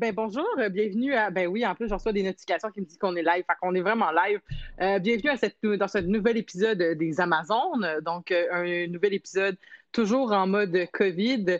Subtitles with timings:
[0.00, 1.30] ben bonjour, euh, bienvenue à.
[1.30, 3.52] Ben oui, en plus, je reçois des notifications qui me disent qu'on est live, fait
[3.60, 4.40] qu'on est vraiment live.
[4.80, 8.00] Euh, bienvenue cette, dans ce nouvel épisode des Amazones.
[8.00, 9.58] Donc, euh, un nouvel épisode
[9.92, 11.58] toujours en mode COVID.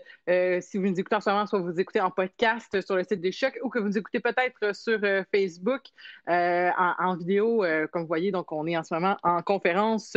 [0.61, 3.21] si vous nous écoutez en ce moment, soit vous écoutez en podcast sur le site
[3.21, 5.01] des Chocs ou que vous nous écoutez peut-être sur
[5.35, 5.83] Facebook
[6.27, 8.31] en, vidéo, comme vous voyez.
[8.31, 10.17] Donc, on est en ce moment en conférence.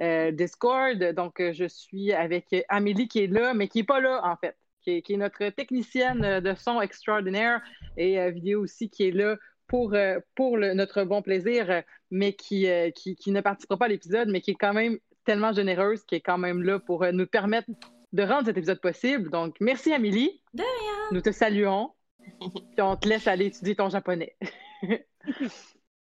[0.00, 1.12] Discord.
[1.14, 4.56] Donc, je suis avec Amélie qui est là, mais qui n'est pas là, en fait
[5.02, 7.60] qui est, notre technicienne euh, de son extraordinaire
[7.96, 9.36] et euh, vidéo aussi, qui est là
[9.66, 14.40] pour, euh, pour notre bon plaisir, mais qui, qui, ne participera pas à l'épisode, mais
[14.40, 17.68] qui est quand même tellement généreuse, qui est quand même là pour nous permettre
[18.14, 19.28] de rendre cet épisode possible.
[19.28, 20.40] Donc, merci Amélie.
[20.54, 21.08] De rien.
[21.12, 21.90] Nous te saluons.
[22.40, 24.34] Puis on te laisse aller étudier ton japonais.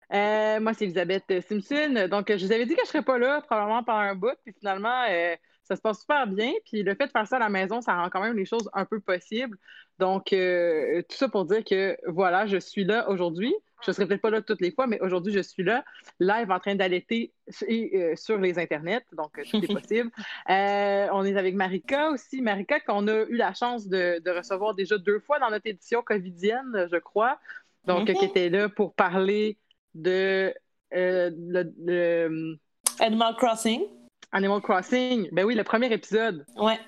[0.10, 2.10] moi, c'est Elisabeth Simpson.
[2.12, 4.36] Donc, je vous avais dit que je ne serais pas là, probablement pendant un bout.
[4.44, 5.06] Puis finalement,
[5.64, 6.52] ça se passe super bien.
[6.66, 8.70] Puis le fait de faire ça à la maison, ça rend quand même les choses
[8.74, 9.58] un peu possibles.
[10.00, 13.54] Donc, euh, tout ça pour dire que voilà, je suis là aujourd'hui.
[13.84, 15.84] Je ne serai peut-être pas là toutes les fois, mais aujourd'hui, je suis là,
[16.20, 17.34] live en train d'allaiter
[17.70, 19.04] euh, sur les internets.
[19.12, 20.10] Donc, tout est possible.
[20.50, 22.42] Euh, on est avec Marika aussi.
[22.42, 26.88] Marika, qu'on a eu la chance de, recevoir déjà deux fois dans notre édition covidienne,
[26.92, 27.40] je crois.
[27.86, 29.58] Donc, qui était là pour parler
[29.94, 30.54] de,
[30.92, 32.58] le,
[33.00, 33.82] Animal Crossing.
[34.34, 35.30] Animal Crossing.
[35.32, 36.44] Ben oui, le premier épisode.
[36.56, 36.80] Ouais.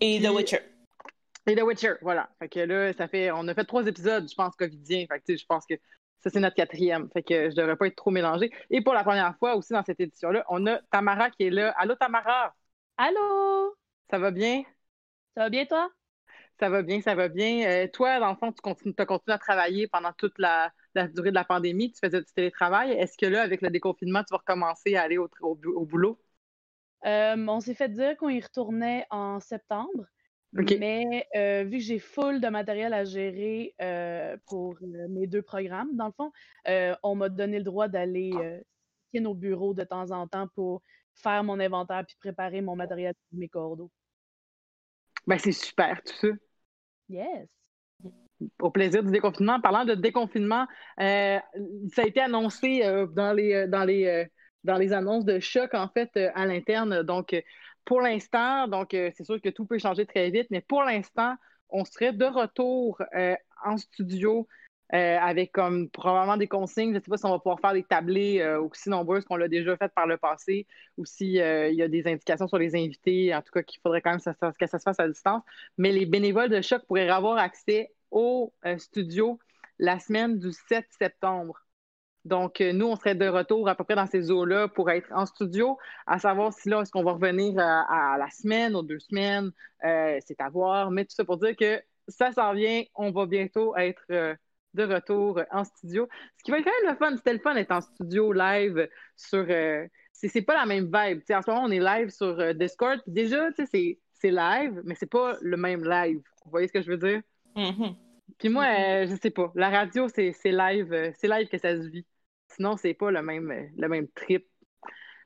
[0.00, 0.60] Et The Witcher.
[1.48, 2.30] Et The Witcher, voilà.
[2.38, 3.32] Fait que là, ça fait.
[3.32, 5.04] On a fait trois épisodes, je pense, covidiens.
[5.10, 5.74] Fait que je pense que
[6.20, 7.10] ça, c'est notre quatrième.
[7.12, 8.52] Fait que je devrais pas être trop mélangé.
[8.70, 11.70] Et pour la première fois aussi dans cette édition-là, on a Tamara qui est là.
[11.76, 12.54] Allô, Tamara?
[12.96, 13.76] Allô?
[14.08, 14.62] Ça va bien?
[15.36, 15.90] Ça va bien, toi?
[16.60, 17.68] Ça va bien, ça va bien.
[17.68, 21.30] Euh, toi, dans le fond, tu continues, as continué à travailler pendant toute la, durée
[21.30, 21.90] de la pandémie.
[21.90, 22.92] Tu faisais du télétravail.
[22.92, 25.28] Est-ce que là, avec le déconfinement, tu vas recommencer à aller au
[25.84, 26.18] boulot?
[27.06, 30.06] Euh, on s'est fait dire qu'on y retournait en septembre.
[30.52, 35.94] Mais euh, vu que j'ai full de matériel à gérer euh, pour mes deux programmes,
[35.94, 36.32] dans le fond,
[37.02, 38.60] on m'a donné le droit d'aller euh,
[39.14, 40.82] nos bureaux de temps en temps pour
[41.14, 43.90] faire mon inventaire puis préparer mon matériel pour mes cordeaux.
[45.26, 46.28] Ben, c'est super, tout ça.
[47.08, 47.48] Yes.
[48.60, 49.60] Au plaisir du déconfinement.
[49.60, 50.66] Parlant de déconfinement,
[50.96, 51.42] ça
[51.96, 52.80] a été annoncé
[53.12, 54.28] dans les, dans les
[54.64, 57.02] dans les annonces de choc, en fait, euh, à l'interne.
[57.02, 57.40] Donc, euh,
[57.84, 61.34] pour l'instant, donc euh, c'est sûr que tout peut changer très vite, mais pour l'instant,
[61.70, 63.02] on serait de retour
[63.62, 64.48] en studio
[64.90, 66.92] avec comme probablement des consignes.
[66.92, 69.48] Je ne sais pas si on va pouvoir faire des tablés aussi nombreuses qu'on l'a
[69.48, 70.66] déjà fait par le passé
[70.96, 74.12] ou s'il y a des indications sur les invités, en tout cas qu'il faudrait quand
[74.12, 75.42] même que ça, que ça, se fasse à distance.
[75.76, 79.38] Mais les bénévoles de choc pourraient avoir accès au studio
[79.78, 81.67] la semaine du 7 septembre.
[82.24, 85.08] Donc, euh, nous, on serait de retour à peu près dans ces eaux-là pour être
[85.12, 88.82] en studio, à savoir si là, est-ce qu'on va revenir euh, à, la semaine, ou
[88.82, 89.50] deux semaines,
[89.84, 90.90] euh, c'est à voir.
[90.90, 95.40] Mais tout ça pour dire que ça s'en vient, on va bientôt être de retour
[95.50, 96.08] en studio.
[96.38, 98.88] Ce qui va être quand même le fun, c'était le fun d'être en studio live
[99.14, 99.46] sur.
[100.12, 101.20] c'est pas la même vibe.
[101.30, 103.00] en ce moment, on est live sur Discord.
[103.06, 106.20] déjà, c'est live, mais c'est pas le même live.
[106.44, 107.20] Vous voyez ce que je veux dire?
[107.54, 108.07] Mm-hmm.
[108.38, 109.08] Puis moi, mm-hmm.
[109.08, 109.52] je sais pas.
[109.54, 112.06] La radio, c'est live, c'est live que ça se vit.
[112.48, 114.46] Sinon, c'est pas le même, le même trip.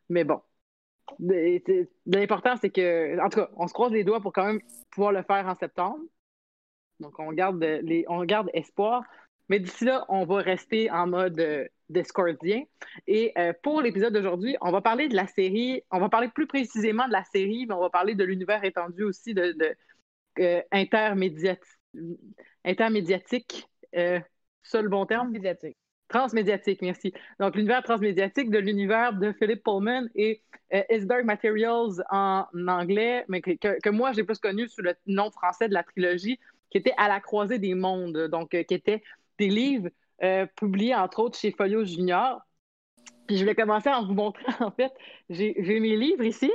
[0.08, 0.40] Mais bon.
[2.06, 4.60] L'important, c'est que, en tout cas, on se croise les doigts pour quand même
[4.90, 6.00] pouvoir le faire en septembre.
[7.00, 9.02] Donc, on garde, les, on garde espoir.
[9.48, 12.62] Mais d'ici là, on va rester en mode euh, discordien.
[13.06, 16.46] Et euh, pour l'épisode d'aujourd'hui, on va parler de la série, on va parler plus
[16.46, 19.74] précisément de la série, mais on va parler de l'univers étendu aussi de, de
[20.38, 20.62] euh,
[22.64, 23.68] intermédiatique.
[23.92, 25.30] Ça le bon terme?
[25.30, 25.76] Médiatique.
[26.08, 27.12] Transmédiatique, merci.
[27.40, 30.42] Donc, l'univers transmédiatique de l'univers de Philip Pullman et
[30.90, 35.68] Iceberg Materials en anglais, mais que, que moi, j'ai plus connu sous le nom français
[35.68, 36.38] de la trilogie,
[36.72, 39.02] qui était À la croisée des mondes, donc qui était
[39.38, 39.90] des livres
[40.22, 42.40] euh, publiés, entre autres, chez Folio Junior.
[43.26, 44.92] Puis je vais commencer en vous montrant, en fait,
[45.28, 46.50] j'ai mes livres ici,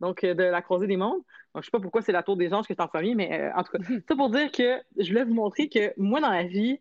[0.00, 1.22] donc euh, de La Croisée des Mondes.
[1.54, 3.40] Donc, je sais pas pourquoi c'est la Tour des Anges qui est en premier, mais
[3.40, 3.78] euh, en tout cas,
[4.08, 6.78] ça pour dire que je voulais vous montrer que moi, dans la vie,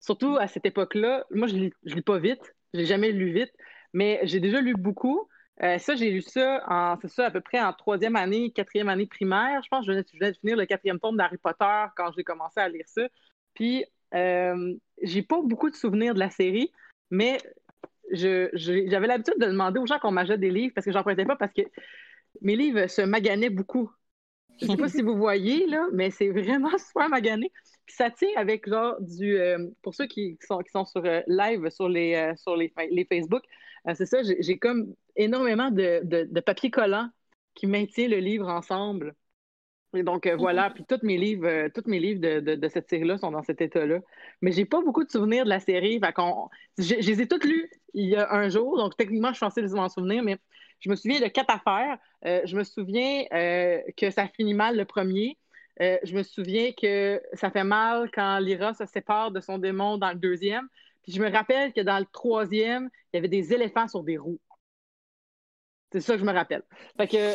[0.00, 3.52] surtout à cette époque-là, moi, je lis, lis pas vite, j'ai jamais lu vite,
[3.92, 5.28] mais j'ai déjà lu beaucoup.
[5.60, 9.06] ça, j'ai lu ça, en, c'est ça, à peu près en troisième année, quatrième année
[9.06, 9.60] primaire.
[9.62, 12.58] Je pense que je venais, de finir le quatrième tome d'Harry Potter quand j'ai commencé
[12.60, 13.02] à lire ça.
[13.54, 13.84] Puis,
[14.14, 16.72] euh, j'ai pas beaucoup de souvenirs de la série,
[17.10, 17.38] mais
[18.12, 21.36] j'avais l'habitude de demander aux gens qu'on m'achète des livres parce que j'en prenais pas
[21.36, 21.62] parce que
[22.40, 23.90] mes livres se maganaient beaucoup.
[24.60, 27.50] Je sais pas si vous voyez, là, mais c'est vraiment super magané.
[27.86, 29.36] Puis ça tient avec genre du.
[29.36, 33.04] Euh, pour ceux qui sont, qui sont sur euh, live sur les, sur les, les
[33.04, 33.42] Facebook,
[33.94, 37.08] c'est ça, j'ai comme énormément de, de, de papier collant
[37.54, 39.14] qui maintient le livre ensemble.
[39.94, 43.30] Et donc euh, voilà, puis tous mes livres, euh, mes livres de, cette série-là sont
[43.30, 44.00] dans cet état-là.
[44.40, 46.00] Mais j'ai pas beaucoup de souvenirs de la série.
[46.00, 46.14] Fait
[46.78, 49.62] je, les ai toutes lues il y a un jour, donc techniquement, je suis censée
[49.62, 50.38] m'en souvenir, mais
[50.82, 51.96] je me souviens de quatre affaires.
[52.26, 53.24] Euh, je me souviens
[53.96, 55.38] que ça finit mal le premier.
[55.80, 60.10] je me souviens que ça fait mal quand Lyra se sépare de son démon dans
[60.10, 60.68] le deuxième.
[61.02, 64.18] Puis je me rappelle que dans le troisième, il y avait des éléphants sur des
[64.18, 64.40] roues.
[65.92, 66.62] C'est ça que je me rappelle.
[66.96, 67.34] Fait que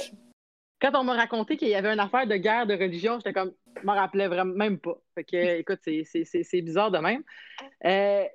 [0.80, 3.54] quand on m'a raconté qu'il y avait une affaire de guerre de religion, j'étais comme,
[3.80, 4.98] je m'en rappelais vraiment même pas.
[5.16, 7.24] Fait que, écoute, c'est bizarre de même.
[7.86, 8.26] Euh,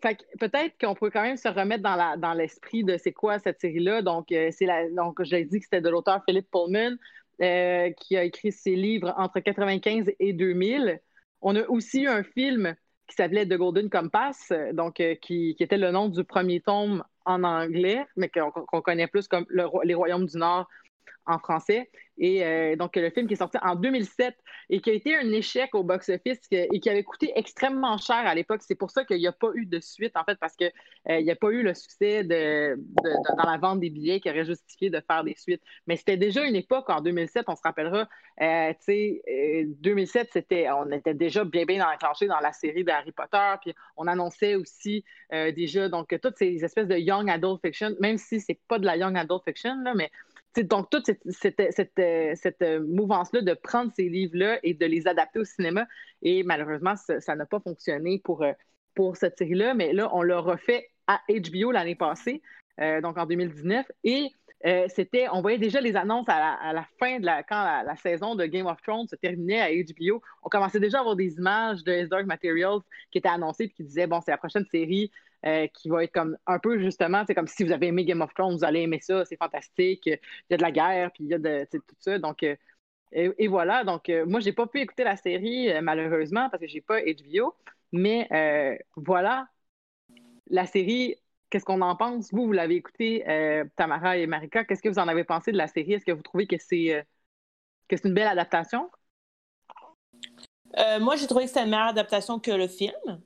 [0.00, 3.60] fait que peut-être qu'on pourrait quand même se remettre dans, l'esprit de c'est quoi cette
[3.60, 4.02] série-là.
[4.02, 6.96] Donc, euh, c'est la, donc j'ai dit que c'était de l'auteur Philippe Pullman,
[7.40, 11.00] euh, qui a écrit ses livres entre 1995 et 2000.
[11.40, 12.74] On a aussi eu un film
[13.08, 17.42] qui s'appelait The Golden Compass, donc qui, qui, était le nom du premier tome en
[17.42, 20.68] anglais, mais qu'on connaît plus comme Les Royaumes du Nord
[21.26, 21.90] en français.
[22.18, 24.36] Et euh, donc, le film qui est sorti en 2007
[24.70, 28.34] et qui a été un échec au box-office et qui avait coûté extrêmement cher à
[28.34, 28.60] l'époque.
[28.62, 30.70] C'est pour ça qu'il n'y a pas eu de suite, en fait, parce qu'il
[31.10, 32.78] euh, n'y a pas eu le succès de,
[33.36, 35.62] dans la vente des billets qui aurait justifié de faire des suites.
[35.86, 38.08] Mais c'était déjà une époque, en 2007, on se rappellera,
[38.40, 43.12] euh, tu sais, 2007, c'était, on était déjà bien, bien enclenché dans la série d'Harry
[43.12, 48.18] Potter, puis on annonçait aussi déjà, donc, toutes ces espèces de young adult fiction, même
[48.18, 50.10] si c'est pas de la young adult fiction, là, mais
[50.60, 51.60] donc, toute cette,
[52.60, 55.86] euh, mouvance-là de prendre ces livres-là et de les adapter au cinéma,
[56.20, 58.52] et malheureusement, ça n'a pas fonctionné pour, euh,
[58.94, 62.42] pour cette série-là, mais là, on l'a refait à HBO l'année passée,
[62.80, 64.30] euh, donc en 2019, et
[64.94, 68.46] c'était, on voyait déjà les annonces à la, fin de la, quand la, saison de
[68.46, 70.22] Game of Thrones se terminait à HBO.
[70.44, 72.78] On commençait déjà à avoir des images de Dark Materials
[73.10, 75.10] qui étaient annoncées et qui disaient, bon, c'est la prochaine série
[75.44, 78.20] euh, qui va être comme un peu justement, c'est comme si vous avez aimé Game
[78.20, 81.24] of Thrones, vous allez aimer ça, c'est fantastique, il y a de la guerre, puis
[81.24, 82.18] il y a de tout ça.
[82.18, 82.54] Donc, euh,
[83.12, 83.84] et, voilà.
[83.84, 87.54] Donc, euh, moi, j'ai pas pu écouter la série, malheureusement, parce que j'ai pas HBO.
[87.92, 88.28] Mais
[88.96, 89.48] voilà,
[90.46, 91.16] la série,
[91.50, 92.32] qu'est-ce qu'on en pense?
[92.32, 93.24] Vous, vous l'avez écouté,
[93.76, 94.64] Tamara et Marika.
[94.64, 95.94] Qu'est-ce que vous en avez pensé de la série?
[95.94, 97.04] Est-ce que vous trouvez que c'est
[97.88, 98.90] que c'est une belle adaptation?
[101.00, 103.20] moi, j'ai trouvé que c'était une meilleure adaptation que le film.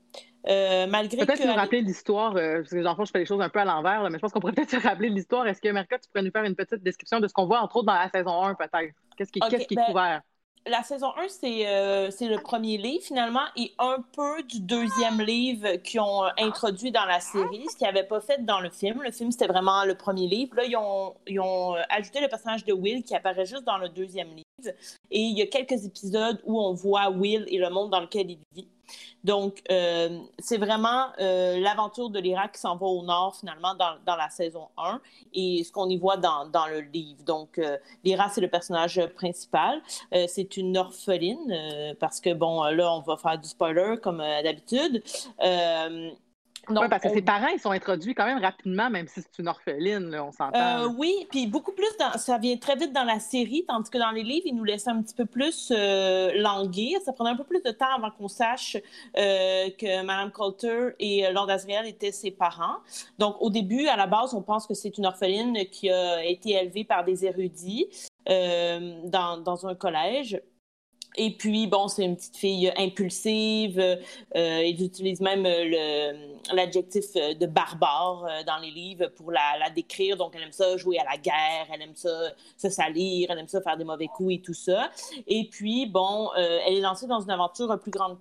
[0.49, 3.49] Euh, malgré peut-être nous rappeler l'histoire, euh, parce que j'en je fais les choses un
[3.49, 5.47] peu à l'envers, mais je pense qu'on pourrait peut-être se rappeler l'histoire.
[5.47, 7.77] Est-ce que, Marika, tu pourrais nous faire une petite description de ce qu'on voit, entre
[7.77, 8.95] autres, dans la saison 1, peut-être?
[9.17, 10.23] Qu'est-ce qui, qu'est-ce qui est ben, couvert?
[10.69, 15.77] La saison 1, euh, c'est, le premier livre, finalement, et un peu du deuxième livre
[15.77, 19.03] qu'ils ont introduit dans la série, ce qu'ils n'avaient pas fait dans le film.
[19.03, 20.57] Le film, c'était vraiment le premier livre.
[20.57, 23.89] Là, ils ont, ils ont ajouté le personnage de Will qui apparaît juste dans le
[23.89, 24.46] deuxième livre.
[25.11, 28.31] Et il y a quelques épisodes où on voit Will et le monde dans lequel
[28.31, 28.69] il vit.
[29.25, 33.97] Donc, euh, c'est vraiment euh, l'aventure de l'Irak qui s'en va au nord, finalement, dans,
[34.07, 35.01] dans, la saison 1
[35.35, 37.25] et ce qu'on y voit dans, dans, le livre.
[37.25, 39.83] Donc, euh, c'est le personnage principal.
[40.15, 45.03] Euh, c'est une orpheline parce que, bon, là, on va faire du spoiler comme d'habitude.
[46.69, 49.49] Oui, parce que ses parents, ils sont introduits quand même rapidement, même si c'est une
[49.49, 50.85] orpheline, on s'entend.
[50.85, 54.11] Euh, oui, puis beaucoup plus, ça vient très vite dans la série, tandis que dans
[54.11, 57.01] les livres, ils nous laissaient un petit peu plus euh, languir.
[57.05, 58.77] Ça prenait un peu plus de temps avant qu'on sache
[59.17, 62.79] euh, que Mme Coulter et Lord Asriel étaient ses parents.
[63.19, 66.53] Donc, au début, à la base, on pense que c'est une orpheline qui a été
[66.53, 67.87] élevée par des érudits
[68.27, 70.41] dans, dans un collège.
[71.17, 73.79] Et puis, bon, c'est une petite fille impulsive.
[73.79, 75.47] Euh, ils utilisent même
[76.53, 80.17] l'adjectif de barbare dans les livres pour la, la, décrire.
[80.17, 83.49] Donc, elle aime ça jouer à la guerre, elle aime ça se salir, elle aime
[83.49, 84.91] ça faire des mauvais coups et tout ça.
[85.27, 88.19] Et puis, bon, elle est lancée dans une aventure plus grande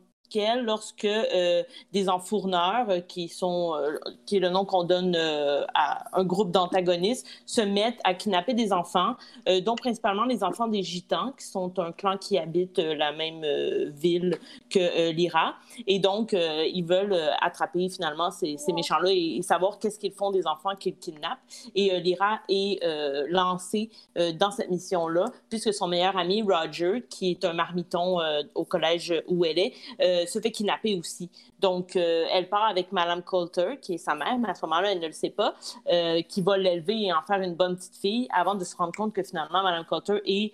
[0.63, 6.05] lorsque euh, des enfourneurs, euh, qui sont, euh, qui est le nom qu'on donne à
[6.17, 9.15] un groupe d'antagonistes, se mettent à kidnapper des enfants,
[9.63, 13.43] dont principalement les enfants des Gitans, qui sont un clan qui habite la même
[13.91, 14.37] ville
[14.69, 15.55] que Lyra.
[15.87, 20.75] Et donc, ils veulent attraper finalement ces, méchants-là et, savoir qu'est-ce qu'ils font des enfants
[20.75, 21.39] qu'ils kidnappent.
[21.75, 22.83] Et Lyra est
[23.29, 23.89] lancée
[24.35, 28.17] dans cette mission-là, puisque son meilleur ami, Roger, qui est un marmiton
[28.53, 29.73] au collège où elle est,
[30.15, 31.29] euh, se fait kidnapper aussi.
[31.59, 34.91] Donc, euh, elle part avec Madame Coulter, qui est sa mère, mais à ce moment-là,
[34.91, 35.55] elle ne le sait pas,
[35.91, 38.93] euh, qui va l'élever et en faire une bonne petite fille avant de se rendre
[38.93, 40.53] compte que finalement, Madame Coulter est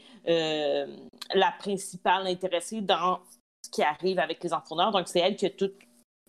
[1.33, 3.19] la principale intéressée dans
[3.63, 4.91] ce qui arrive avec les enfants.
[4.91, 5.71] Donc, c'est elle qui a tout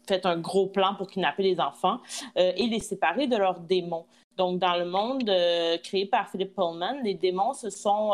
[0.06, 2.00] fait un gros plan pour kidnapper les enfants
[2.36, 4.06] et les séparer de leurs démons.
[4.36, 5.30] Donc, dans le monde
[5.82, 8.12] créé par Philip Pullman, les démons, ce sont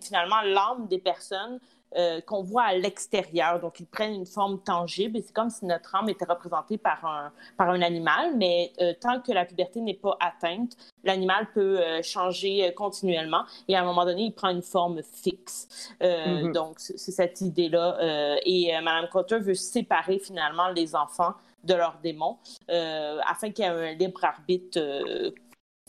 [0.00, 1.58] finalement l'âme des personnes
[1.96, 3.58] euh, qu'on voit à l'extérieur.
[3.60, 7.04] Donc, ils prennent une forme tangible et c'est comme si notre âme était représentée par
[7.06, 11.80] un, par un animal, mais euh, tant que la puberté n'est pas atteinte, l'animal peut
[11.80, 15.90] euh, changer continuellement et à un moment donné, il prend une forme fixe.
[16.00, 16.52] Mm-hmm.
[16.52, 18.38] Donc, c'est cette idée-là.
[18.44, 21.32] et Mme Cotter veut séparer finalement les enfants
[21.64, 22.36] de leurs démons
[22.68, 24.78] afin qu'il y ait un libre arbitre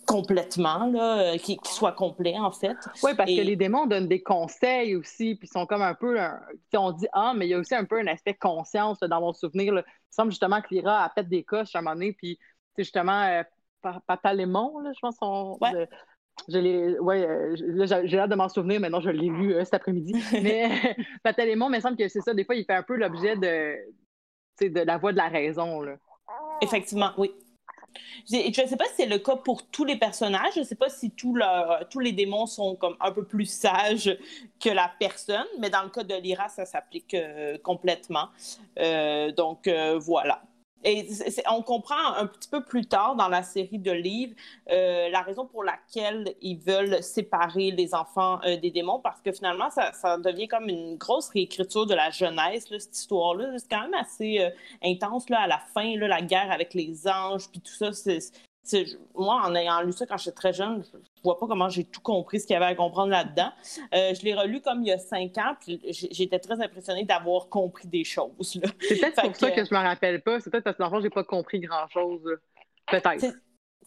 [0.07, 2.77] complètement, là, euh, qui, soit complet, en fait.
[3.03, 6.17] Oui, parce que les démons donnent des conseils aussi, puis sont comme un peu.
[6.75, 9.33] on dit Ah, mais il y a aussi un peu un aspect conscience dans mon
[9.33, 9.73] souvenir.
[9.73, 9.83] Là.
[9.85, 12.39] Il semble justement que Lyra a fait des coches à un moment donné, puis
[12.75, 13.43] c'est justement euh,
[14.07, 15.17] Patalémon, là, je pense.
[15.21, 15.87] On, ouais.
[16.47, 17.55] Je, l'ai, ouais, euh,
[18.05, 20.13] j'ai hâte de m'en souvenir, mais non, je l'ai lu cet après-midi.
[20.41, 20.69] mais
[21.23, 22.33] Patalémon, il me semble que c'est ça.
[22.33, 25.81] Des fois, il fait un peu l'objet de, de la voix de la raison.
[25.81, 25.97] Là.
[26.61, 27.31] Effectivement, oui.
[28.29, 30.53] Je ne sais pas si c'est le cas pour tous les personnages.
[30.55, 31.35] Je ne sais pas si tous
[31.99, 34.17] les démons sont comme un peu plus sages
[34.59, 38.29] que la personne, mais dans le cas de Lyra, ça s'applique euh, complètement.
[38.79, 40.41] Euh, donc euh, voilà.
[40.83, 41.07] Et
[41.49, 44.33] on comprend un petit peu plus tard dans la série de livres
[44.69, 49.31] euh, la raison pour laquelle ils veulent séparer les enfants euh, des démons, parce que
[49.31, 53.57] finalement, ça, devient comme une grosse réécriture de la jeunesse, cette histoire-là.
[53.57, 54.49] C'est quand même assez euh,
[54.83, 57.91] intense là, à la fin, là, la guerre avec les anges, puis tout ça.
[59.15, 62.01] Moi, en ayant lu ça quand j'étais très jeune, je vois pas comment j'ai tout
[62.01, 63.51] compris ce qu'il y avait à comprendre là-dedans.
[63.93, 67.49] Euh, je l'ai relu comme il y a cinq ans, puis j'étais très impressionnée d'avoir
[67.49, 68.31] compris des choses.
[68.41, 70.39] C'est peut-être pour ça que je me rappelle pas.
[70.39, 72.21] C'est peut-être parce que dans le fond, j'ai pas compris grand-chose.
[72.89, 73.25] Peut-être.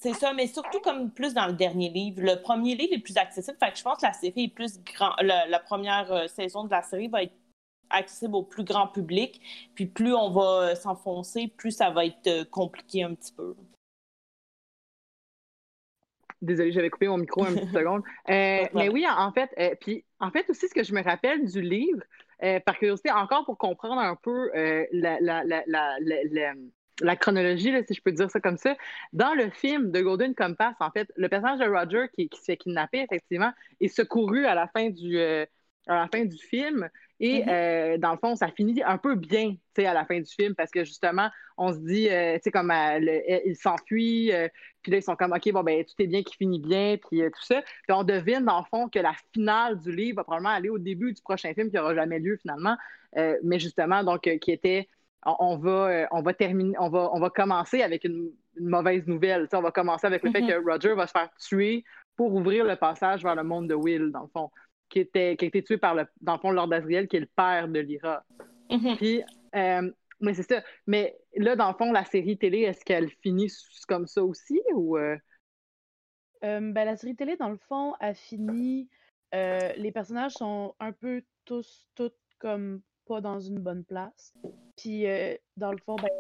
[0.01, 2.23] C'est ça, mais surtout comme plus dans le dernier livre.
[2.23, 4.83] Le premier livre est plus accessible, fait que je pense que la série est plus
[4.83, 5.13] grand.
[5.21, 7.35] La, première euh, saison de la série va être
[7.91, 9.41] accessible au plus grand public.
[9.75, 13.55] Puis plus on va euh, s'enfoncer, plus ça va être compliqué un petit peu.
[16.43, 18.03] Désolée, j'avais coupé mon micro un petit seconde.
[18.29, 21.45] Euh, mais oui, en fait, euh, puis en fait aussi, ce que je me rappelle
[21.47, 22.03] du livre,
[22.43, 24.51] euh, par curiosité, encore pour comprendre un peu
[24.93, 25.95] la, la, la,
[27.03, 28.75] la, chronologie, si je peux dire ça comme ça,
[29.13, 32.47] dans le film de Golden Compass, en fait, le personnage de Roger qui, qui se
[32.47, 35.19] fait kidnapper, effectivement, est secouru à la fin du,
[35.91, 36.89] à la fin du film.
[37.19, 37.49] Et mm-hmm.
[37.49, 40.71] euh, dans le fond, ça finit un peu bien à la fin du film parce
[40.71, 44.31] que justement, on se dit, euh, tu sais, comme euh, il s'enfuit,
[44.83, 47.21] puis là, ils sont comme, OK, bon, ben, tout est bien qui finit bien, puis
[47.21, 47.63] tout ça.
[47.63, 50.79] Puis on devine, dans le fond, que la finale du livre va probablement aller au
[50.79, 52.77] début du prochain film qui n'aura jamais lieu finalement.
[53.43, 54.89] mais justement, donc, qui était,
[55.25, 59.49] on, va, on va terminer, on va, on va commencer avec une, mauvaise nouvelle.
[59.53, 60.63] on va commencer avec le fait mm-hmm.
[60.63, 61.85] que Roger va se faire tuer
[62.17, 64.51] pour ouvrir le passage vers le monde de Will, dans le fond
[64.91, 67.21] qui, était, qui a été tué par, le, dans le fond, Lord Asriel, qui est
[67.21, 68.25] le père de Lyra.
[68.69, 68.97] Mm-hmm.
[68.97, 69.23] Puis,
[69.55, 70.63] euh, mais c'est ça.
[70.87, 73.51] Mais là, dans le fond, la série télé, est-ce qu'elle finit
[73.89, 74.99] comme ça aussi ou.
[74.99, 75.17] Euh?
[76.45, 78.89] Euh, ben, la série télé, dans le fond, a fini.
[79.33, 84.35] les personnages sont un peu tous, toutes comme pas dans une bonne place.
[84.77, 85.05] Puis,
[85.57, 86.11] dans le fond, ben,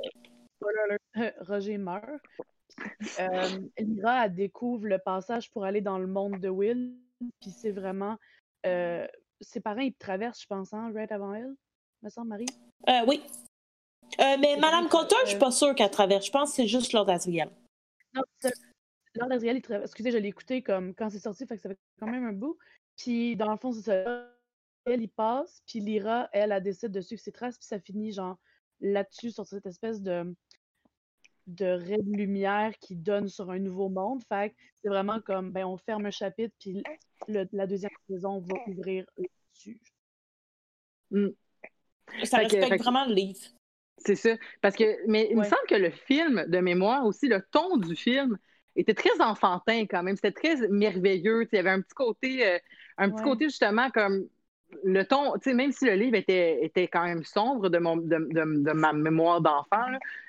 [1.40, 2.06] Roger meurt.
[3.78, 6.94] Lyra, elle découvre le passage pour aller dans le monde de Will.
[7.40, 8.16] Puis c'est vraiment
[8.66, 9.06] euh,
[9.40, 11.54] ses parents, ils traversent, je pense, hein, right avant elle,
[12.02, 12.46] me semble, Marie?
[12.88, 13.22] Euh, oui.
[14.18, 16.26] Euh, mais Madame Cotter, je suis pas sûre qu'elle traverse.
[16.26, 17.50] Je pense que c'est juste Lord Asriel.
[18.14, 18.22] Non,
[19.14, 19.90] Lord Asriel, il traverse.
[19.90, 22.32] Excusez, je l'ai écouté comme quand c'est sorti, fait que ça fait quand même un
[22.32, 22.58] bout.
[22.96, 24.26] Puis dans le fond, c'est ça.
[24.86, 28.12] Elle, il passe, puis Lyra, elle, elle décide de suivre ses traces, puis ça finit
[28.12, 28.38] genre
[28.80, 30.34] là-dessus, sur cette espèce de
[31.46, 34.22] de ray de lumière qui donne sur un nouveau monde.
[34.28, 36.82] Fait c'est vraiment comme, ben, on ferme un chapitre, puis
[37.28, 39.80] la deuxième saison va ouvrir là-dessus.
[41.10, 41.28] Mm.
[42.24, 43.40] Ça respecte vraiment le livre.
[43.98, 44.30] C'est ça.
[44.62, 47.94] Parce que, mais il me semble que le film, de mémoire aussi, le ton du
[47.94, 48.38] film
[48.76, 50.16] était très enfantin quand même.
[50.16, 51.46] C'était très merveilleux.
[51.52, 52.58] Il y avait un petit côté, euh,
[52.96, 54.26] un petit côté justement comme
[54.84, 58.92] le ton, même si le livre était, était quand même sombre de, mon, de, ma
[58.92, 59.86] mémoire d'enfant,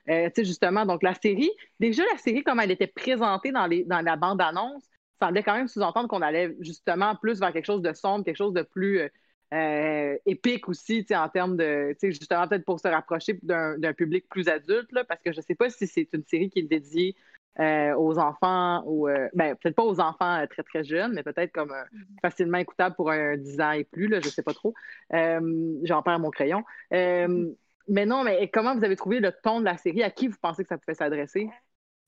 [0.10, 4.02] euh, justement, donc la série, déjà la série, comme elle était présentée dans, les, dans
[4.02, 4.84] la bande-annonce,
[5.22, 8.54] semblait quand même sous-entendre qu'on allait justement plus vers quelque chose de sombre, quelque chose
[8.54, 9.10] de plus euh,
[9.54, 14.90] euh, épique aussi, en termes de, justement, peut-être pour se rapprocher d'un public plus adulte,
[15.08, 17.16] parce que je ne sais pas si c'est une série qui est dédiée
[17.60, 21.72] euh, aux enfants, ou ben, peut-être pas aux enfants très, très jeunes, mais peut-être comme
[21.72, 22.22] mm-hmm.
[22.22, 24.74] facilement écoutable pour un 10 ans et plus, là, je ne sais pas trop.
[25.12, 26.64] J'en perds mon crayon.
[26.92, 27.56] Mm-hmm.
[27.88, 30.04] mais non, mais comment vous avez trouvé le ton de la série?
[30.04, 31.50] À qui vous pensez que ça pouvait s'adresser?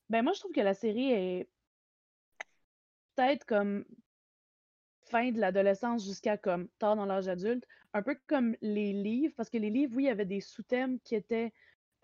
[0.08, 1.48] Ben moi, je trouve que la série est
[3.14, 3.84] peut-être comme
[5.04, 9.50] fin de l'adolescence jusqu'à comme tard dans l'âge adulte, un peu comme les livres, parce
[9.50, 11.52] que les livres, oui, il y avait des sous-thèmes qui étaient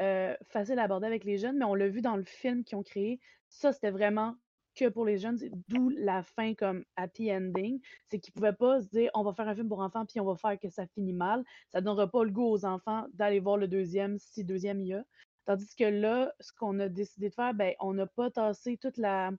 [0.00, 2.78] euh, faciles à aborder avec les jeunes, mais on l'a vu dans le film qu'ils
[2.78, 4.34] ont créé, ça, c'était vraiment
[4.74, 5.38] que pour les jeunes,
[5.68, 9.48] d'où la fin comme happy ending, c'est qu'ils pouvaient pas se dire on va faire
[9.48, 12.24] un film pour enfants puis on va faire que ça finit mal, ça donnera pas
[12.24, 15.04] le goût aux enfants d'aller voir le deuxième si deuxième il y a.
[15.44, 18.98] Tandis que là, ce qu'on a décidé de faire, ben, on n'a pas tassé toute
[18.98, 19.32] la,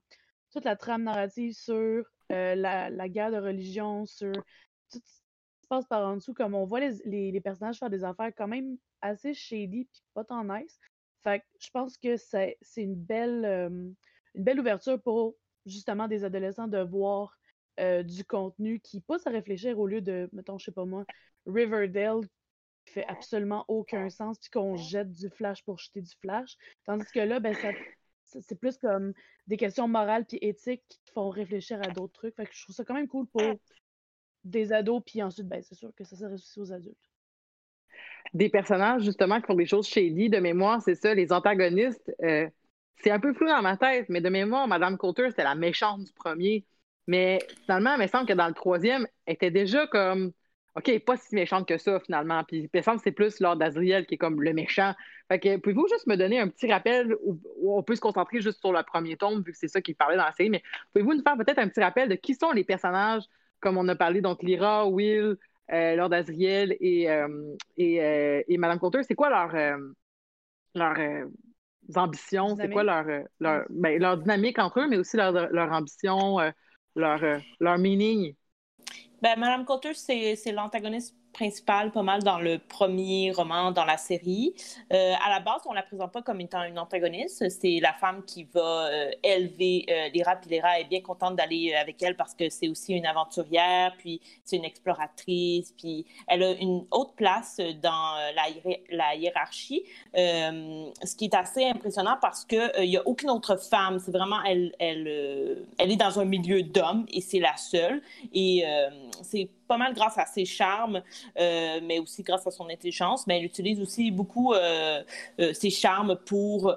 [0.50, 4.42] toute la trame narrative sur euh, la, guerre de religion, sur tout
[4.90, 8.32] ce qui se passe par en dessous, comme on voit les, personnages faire des affaires
[8.36, 10.78] quand même assez shady puis pas tant nice.
[11.22, 16.24] Fait que je pense que c'est une belle, euh, une belle ouverture pour justement des
[16.24, 17.38] adolescents de voir
[17.80, 21.04] euh, du contenu qui pousse à réfléchir au lieu de, mettons, je sais pas moi,
[21.46, 22.22] Riverdale
[22.84, 26.56] qui fait absolument aucun sens puis qu'on jette du flash pour jeter du flash.
[26.84, 27.70] Tandis que là, ben, ça
[28.40, 29.12] c'est plus comme
[29.46, 32.34] des questions morales puis éthiques qui font réfléchir à d'autres trucs.
[32.34, 33.42] Fait que je trouve ça quand même cool pour
[34.44, 37.11] des ados, puis ensuite, ben, c'est sûr que ça s'adresse aussi aux adultes.
[38.34, 42.48] Des personnages, justement, qui font des choses shady, de mémoire, c'est ça, les antagonistes, euh,
[42.96, 46.04] c'est un peu flou dans ma tête, mais de mémoire, Madame Coulter, c'était la méchante
[46.04, 46.64] du premier.
[47.06, 50.32] Mais finalement, il me semble que dans le troisième, elle était déjà comme
[50.74, 52.42] OK, pas si méchante que ça, finalement.
[52.44, 54.94] Puis, il me semble que c'est plus Lord Azriel qui est comme le méchant.
[55.28, 57.38] Fait que, pouvez-vous juste me donner un petit rappel où,
[57.76, 60.16] on peut se concentrer juste sur le premier tome, vu que c'est ça qui parlait
[60.16, 62.64] dans la série, mais pouvez-vous nous faire peut-être un petit rappel de qui sont les
[62.64, 63.24] personnages,
[63.60, 65.36] comme on a parlé, donc Lyra, Will,
[65.68, 69.52] Lord Azriel et, euh, euh, et, Madame Coulter, c'est quoi leur,
[70.74, 71.28] leur
[71.96, 73.04] ambitions, c'est quoi leur,
[73.40, 76.38] leur, ben, leur, dynamique entre eux, mais aussi leur, leur ambition,
[76.94, 78.34] leur, leur meaning?
[79.22, 84.54] Ben, Madame Coulter, c'est l'antagoniste principale pas mal dans le premier roman, dans la série.
[84.92, 87.48] Euh, à la base, on la présente pas comme étant une antagoniste.
[87.48, 91.72] C'est la femme qui va euh, élever euh, Lyra, puis Lyra est bien contente d'aller
[91.74, 96.42] euh, avec elle parce que c'est aussi une aventurière, puis c'est une exploratrice, puis elle
[96.42, 102.88] a une haute place dans la, la hiérarchie, ce qui est assez impressionnant parce qu'il
[102.88, 103.98] n'y a aucune autre femme.
[103.98, 108.02] C'est vraiment, elle, elle, elle est dans un milieu d'hommes et c'est la seule.
[108.32, 108.64] Et
[109.22, 111.02] c'est pas mal grâce à ses charmes,
[111.38, 113.26] euh, mais aussi grâce à son intelligence.
[113.26, 115.02] Mais elle utilise aussi beaucoup euh,
[115.40, 116.74] euh, ses charmes pour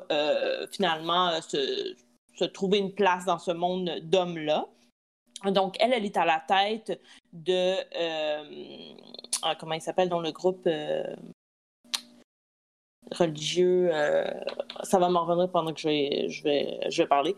[0.72, 4.68] finalement se, trouver une place dans ce monde d'hommes-là.
[5.48, 7.02] Donc, elle, elle est à la tête
[7.34, 7.76] de.
[9.44, 10.70] Ah, comment il s'appelle dans le groupe
[13.12, 13.92] religieux.
[14.84, 17.36] ça va m'en revenir pendant que je vais, je vais, je vais parler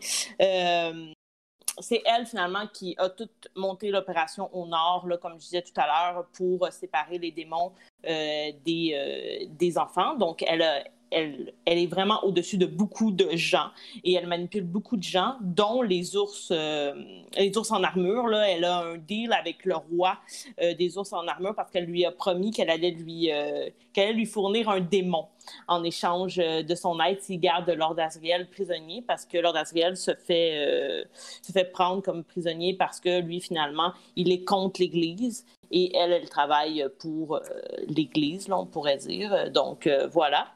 [1.80, 5.86] c'est elle finalement qui a tout monté l'opération au nord, comme je disais tout à
[5.86, 7.72] l'heure, pour séparer les démons
[8.06, 10.14] euh, des, euh, des enfants.
[10.14, 13.70] Donc, elle a, elle, est vraiment au-dessus de beaucoup de gens
[14.04, 16.94] et elle manipule beaucoup de gens, dont les ours, euh,
[17.36, 18.26] les ours en armure.
[18.26, 20.18] Là, elle a un deal avec le roi
[20.60, 24.12] euh, des ours en armure parce qu'elle lui a promis qu'elle allait lui, euh, allait
[24.12, 25.26] lui fournir un démon
[25.66, 30.12] en échange de son aide s'il garde Lord Asriel prisonnier parce que Lord Asriel se
[30.14, 31.04] fait,
[31.42, 36.12] se fait prendre comme prisonnier parce que lui, finalement, il est contre l'Église et elle,
[36.12, 37.40] elle travaille pour
[37.88, 39.50] l'Église, on pourrait dire.
[39.50, 40.48] Donc, voilà.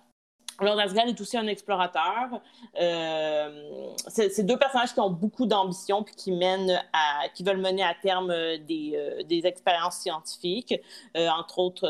[0.62, 2.40] Lord Asriel est aussi un explorateur.
[2.80, 7.82] Euh, c'est deux personnages qui ont beaucoup d'ambition puis qui mènent à, qui veulent mener
[7.82, 10.74] à terme euh, des, euh, des expériences scientifiques.
[11.14, 11.88] entre autres,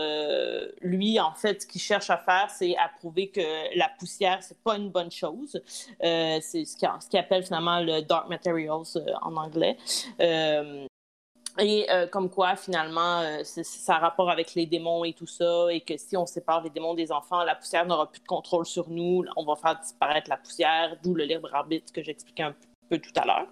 [0.80, 4.58] lui, en fait, ce qu'il cherche à faire, c'est à prouver que la poussière, c'est
[4.58, 5.60] pas une bonne chose.
[6.00, 8.86] c'est ce qu'il appelle finalement le dark materials
[9.22, 9.76] en anglais.
[11.58, 15.66] Et euh, comme quoi, finalement, euh, ça a rapport avec les démons et tout ça,
[15.70, 18.64] et que si on sépare les démons des enfants, la poussière n'aura plus de contrôle
[18.64, 22.54] sur nous, on va faire disparaître la poussière, d'où le libre arbitre que j'expliquais un
[22.88, 23.48] peu tout à l'heure.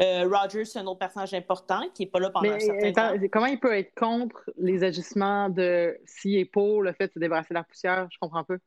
[0.00, 3.28] Euh, Roger, c'est un autre personnage important qui n'est pas là pendant un certain temps.
[3.32, 7.18] Comment il peut être contre les agissements de si et pour le fait de se
[7.18, 8.08] débarrasser de la poussière?
[8.10, 8.58] Je comprends peu.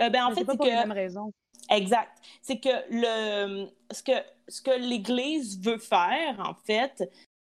[0.00, 0.68] Euh, ben, en fait, c'est que...
[0.68, 1.32] la même raison.
[1.70, 2.12] Exact.
[2.42, 4.12] C'est que le ce que
[4.48, 7.02] ce que l'Église veut faire, en fait,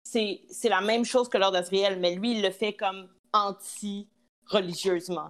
[0.03, 5.29] c'est la même chose que Lord Asriel, mais lui, il le fait comme anti-religieusement.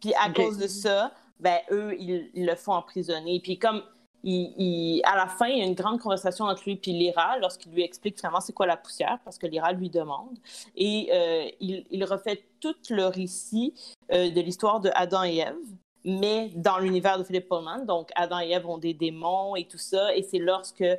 [0.00, 3.40] Puis à cause de ça, ben eux, ils, le font emprisonner.
[3.40, 3.82] Puis comme
[4.22, 7.72] il, à la fin, il y a une grande conversation entre lui et Lyra lorsqu'il
[7.72, 10.38] lui explique finalement c'est quoi la poussière, parce que Lyra lui demande.
[10.76, 13.74] Et euh, il, il, refait tout le récit
[14.12, 15.56] euh, de l'histoire de Adam et Ève,
[16.04, 17.84] mais dans l'univers de Philip Pullman.
[17.84, 20.14] Donc, Adam et Ève ont des démons et tout ça.
[20.14, 20.96] Et c'est lorsque euh,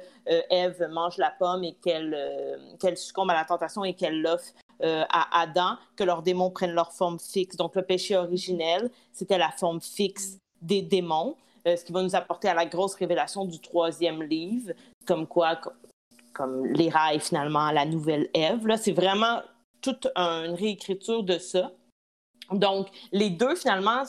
[0.50, 2.16] Ève mange la pomme et qu'elle
[2.80, 4.52] qu'elle succombe à la tentation et qu'elle l'offre
[4.84, 7.56] à Adam que leurs démons prennent leur forme fixe.
[7.56, 11.36] Donc, le péché originel, c'était la forme fixe des démons.
[11.68, 14.74] Euh, ce qui va nous apporter à la grosse révélation du troisième livre,
[15.06, 15.60] comme quoi,
[16.34, 18.66] comme, Léra est finalement la nouvelle Ève.
[18.78, 19.42] C'est vraiment
[19.82, 21.72] toute une réécriture de ça.
[22.52, 24.04] Donc, les deux, finalement,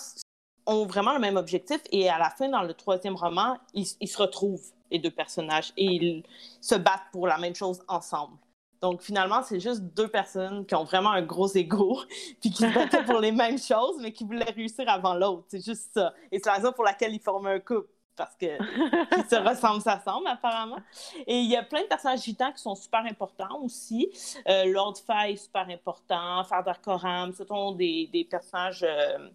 [0.67, 4.19] ont vraiment le même objectif et à la fin, dans le troisième roman, ils se
[4.19, 6.23] retrouvent, les deux personnages, et ils
[6.61, 8.37] se battent pour la même chose ensemble.
[8.83, 12.01] Donc, finalement, c'est juste deux personnes qui ont vraiment un gros ego,
[12.41, 15.45] puis qui se battaient pour les mêmes choses, mais qui voulaient réussir avant l'autre.
[15.49, 16.13] C'est juste ça.
[16.33, 18.59] Et c'est la raison pour laquelle ils forment un couple parce qu'ils
[19.31, 20.79] se ressemblent, s'assemblent apparemment.
[21.27, 24.11] Et il y a plein de personnages gitans qui sont super importants aussi.
[24.49, 26.45] Euh, Lord Fay, super important.
[26.45, 29.29] Father Coram, ce sont des, des personnages euh,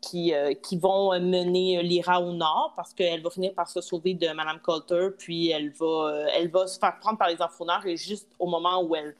[0.00, 4.14] qui, euh, qui vont mener Lyra au nord parce qu'elle va finir par se sauver
[4.14, 7.96] de Madame Coulter, puis elle va, elle va se faire prendre par les enfants et
[7.96, 9.14] juste au moment où elle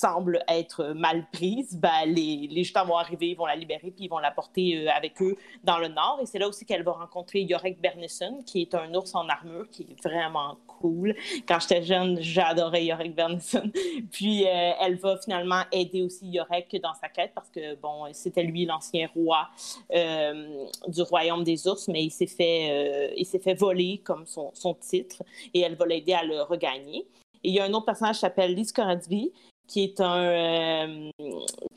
[0.00, 4.08] semble être mal prise, ben, les, les vont arriver, ils vont la libérer, puis ils
[4.08, 6.18] vont la porter euh, avec eux dans le nord.
[6.22, 9.68] Et c'est là aussi qu'elle va rencontrer Yorek Bernison, qui est un ours en armure,
[9.70, 11.14] qui est vraiment cool.
[11.46, 13.70] Quand j'étais jeune, j'adorais Yorek Bernison.
[14.10, 18.42] puis euh, elle va finalement aider aussi Yorek dans sa quête, parce que, bon, c'était
[18.42, 19.48] lui l'ancien roi
[19.92, 24.50] euh, du royaume des ours, mais il s'est fait, il s'est fait voler comme son,
[24.54, 27.06] son titre, et elle va l'aider à le regagner.
[27.42, 29.32] Et il y a un autre personnage qui s'appelle Liz Coradsby,
[29.70, 31.10] qui est un euh,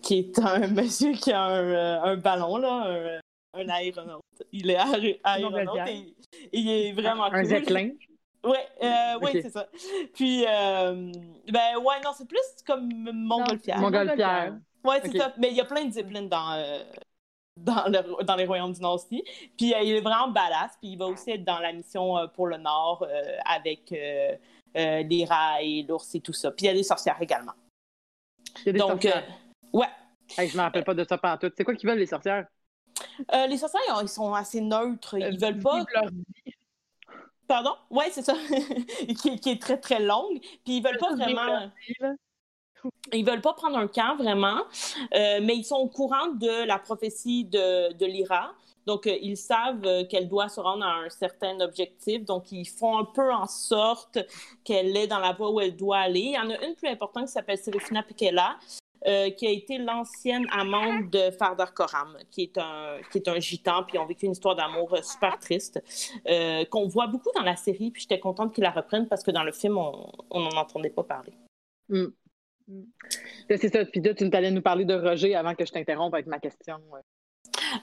[0.01, 3.19] qui est un monsieur qui a un, euh, un ballon là,
[3.53, 4.23] un, aéronaute.
[4.51, 6.15] Il est aéronaute et,
[6.51, 7.77] il est vraiment un, cool.
[7.77, 7.89] Un
[8.49, 9.69] Ouais, euh, ouais, c'est ça.
[10.13, 11.09] Puis, euh,
[11.49, 13.79] ben ouais, non, c'est plus comme Montgolfière.
[13.79, 14.57] Montgolfière.
[14.83, 15.33] Ouais, c'est ça.
[15.37, 16.61] Mais il y a plein de disciplines dans,
[17.55, 19.23] dans, le, dans les royaumes du Nord aussi.
[19.57, 20.77] Puis il est vraiment badass.
[20.81, 23.07] Puis il va aussi être dans la mission pour le Nord
[23.45, 26.51] avec les rats et l'ours et tout ça.
[26.51, 27.53] Puis il y a des sorcières également.
[28.61, 29.23] Il y a des Donc, sorcières.
[29.27, 29.87] Euh, ouais.
[30.37, 31.51] je ne me rappelle pas de ça pendant tout.
[31.55, 32.47] C'est quoi qu'ils veulent, les sorcières?
[33.33, 35.17] Euh, les sorcières, ils sont assez neutres.
[35.17, 35.83] Ils veulent pas.
[37.47, 37.75] Pardon?
[37.89, 38.35] Oui, c'est ça.
[39.21, 40.39] qui, qui, est très, très longue.
[40.39, 41.69] Puis ils veulent pas vraiment.
[43.11, 44.61] Ils veulent pas prendre un camp vraiment,
[45.13, 48.53] euh, mais ils sont au courant de la prophétie de, de Lyra.
[48.85, 52.25] Donc, euh, ils savent euh, qu'elle doit se rendre à un certain objectif.
[52.25, 54.19] Donc, ils font un peu en sorte
[54.63, 56.19] qu'elle est dans la voie où elle doit aller.
[56.19, 58.57] Il y en a une plus importante qui s'appelle Serafina Piquela,
[59.05, 63.39] euh, qui a été l'ancienne amante de Farder Koram, qui est un, qui est un
[63.39, 65.81] gitan, puis ils ont vécu une histoire d'amour super triste,
[66.69, 69.43] qu'on voit beaucoup dans la série, puis j'étais contente qu'ils la reprennent parce que dans
[69.43, 71.33] le film, on n'en entendait pas parler.
[71.89, 72.05] Mm.
[72.67, 72.83] Mm.
[73.49, 73.85] C'est ça.
[73.85, 76.79] Puis là, tu allais nous parler de Roger avant que je t'interrompe avec ma question.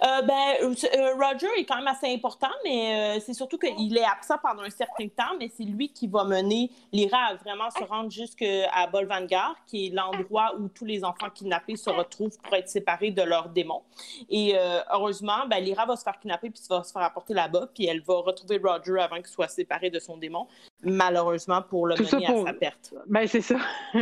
[0.03, 4.05] Euh, ben, euh, Roger est quand même assez important, mais euh, c'est surtout qu'il est
[4.05, 7.85] absent pendant un certain temps, mais c'est lui qui va mener Lyra à vraiment se
[7.85, 12.69] rendre jusqu'à Bolvangar, qui est l'endroit où tous les enfants kidnappés se retrouvent pour être
[12.69, 13.83] séparés de leurs démons.
[14.29, 14.57] Et
[14.93, 18.01] heureusement, ben, Lyra va se faire kidnapper puis va se faire apporter là-bas, puis elle
[18.01, 20.47] va retrouver Roger avant qu'il soit séparé de son démon,
[20.83, 22.95] malheureusement pour le mener à sa perte.
[23.07, 23.57] Ben, c'est ça.
[23.93, 24.01] Tout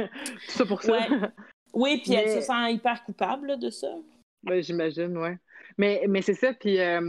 [0.49, 0.99] ça pour ça.
[1.75, 3.89] Oui, puis elle se sent hyper coupable de ça.
[4.43, 5.39] Ben, j'imagine, ouais.
[5.79, 6.53] Mais, mais c'est ça.
[6.53, 7.01] Puis, euh,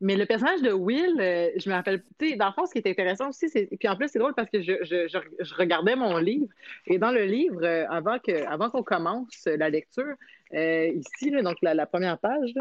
[0.00, 2.72] mais le personnage de Will, euh, je me rappelle, tu sais, dans le fond, ce
[2.72, 3.66] qui est intéressant aussi, c'est.
[3.78, 6.46] Puis en plus, c'est drôle parce que je, je, je, regardais mon livre.
[6.86, 10.14] Et dans le livre, euh, avant, que, avant qu'on commence la lecture,
[10.52, 12.54] ici, donc la, première page,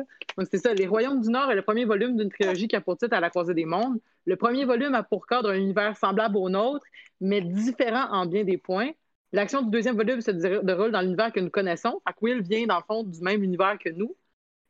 [0.50, 2.98] c'est ça, Les Royaumes du Nord est le premier volume d'une trilogie qui a pour
[2.98, 4.00] titre À la croisée des mondes.
[4.26, 6.86] Le premier volume a pour cadre un univers semblable au nôtre,
[7.22, 8.92] mais différent en bien des points.
[9.34, 12.02] L'action du deuxième volume se déroule dans l'univers que nous connaissons.
[12.08, 14.16] Fait que Will vient, dans le fond, du même univers que nous.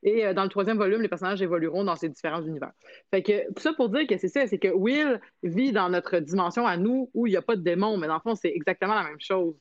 [0.06, 2.72] Et euh, dans le troisième volume, les personnages évolueront dans ces différents univers.
[3.12, 6.20] Fait que tout ça pour dire que c'est ça, c'est que Will vit dans notre
[6.20, 8.52] dimension à nous où il n'y a pas de démons, mais dans le fond, c'est
[8.52, 9.56] exactement la même chose.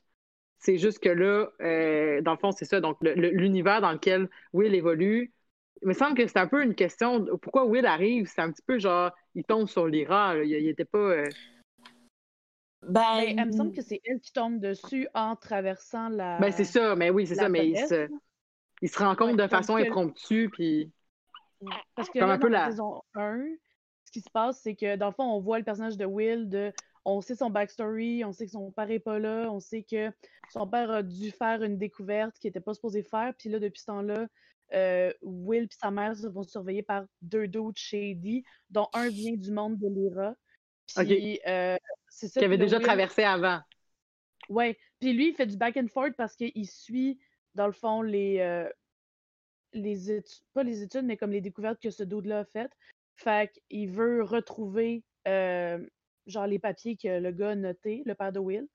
[0.58, 2.80] C'est juste que là, euh, dans le fond, c'est ça.
[2.80, 5.32] Donc, l'univers dans lequel Will évolue,
[5.82, 7.24] il me semble que c'est un peu une question.
[7.40, 10.36] pourquoi Will arrive, c'est un petit peu genre, il tombe sur l'Ira.
[10.36, 10.98] Il n'était pas.
[10.98, 11.24] Euh,
[12.82, 16.38] Ben, ben, elle me semble que c'est elle qui tombe dessus en traversant la.
[16.38, 18.08] Ben, c'est ça, mais oui, c'est ça, mais il se,
[18.84, 20.92] il se rend compte de façon impromptue, puis.
[21.94, 23.46] Parce que dans la saison 1,
[24.04, 26.50] ce qui se passe, c'est que dans le fond, on voit le personnage de Will,
[26.50, 26.70] de...
[27.06, 30.10] on sait son backstory, on sait que son père n'est pas là, on sait que
[30.52, 33.80] son père a dû faire une découverte qu'il n'était pas supposé faire, puis là, depuis
[33.80, 34.26] ce temps-là,
[34.74, 39.36] euh, Will et sa mère se vont surveiller par deux d'autres shady, dont un vient
[39.36, 40.34] du monde de Lyra.
[40.94, 41.78] Puis, euh,
[42.10, 42.38] c'est ça.
[42.38, 43.60] Qui avait déjà traversé avant.
[44.50, 44.76] Ouais.
[45.00, 47.18] Puis lui, il fait du back and forth parce qu'il suit,
[47.54, 48.68] dans le fond, les, euh,
[49.72, 52.72] les études, pas les études, mais comme les découvertes que ce dude-là a faites.
[53.16, 55.84] Fait qu'il veut retrouver, euh,
[56.26, 58.66] genre, les papiers que le gars a notés, le père de Will.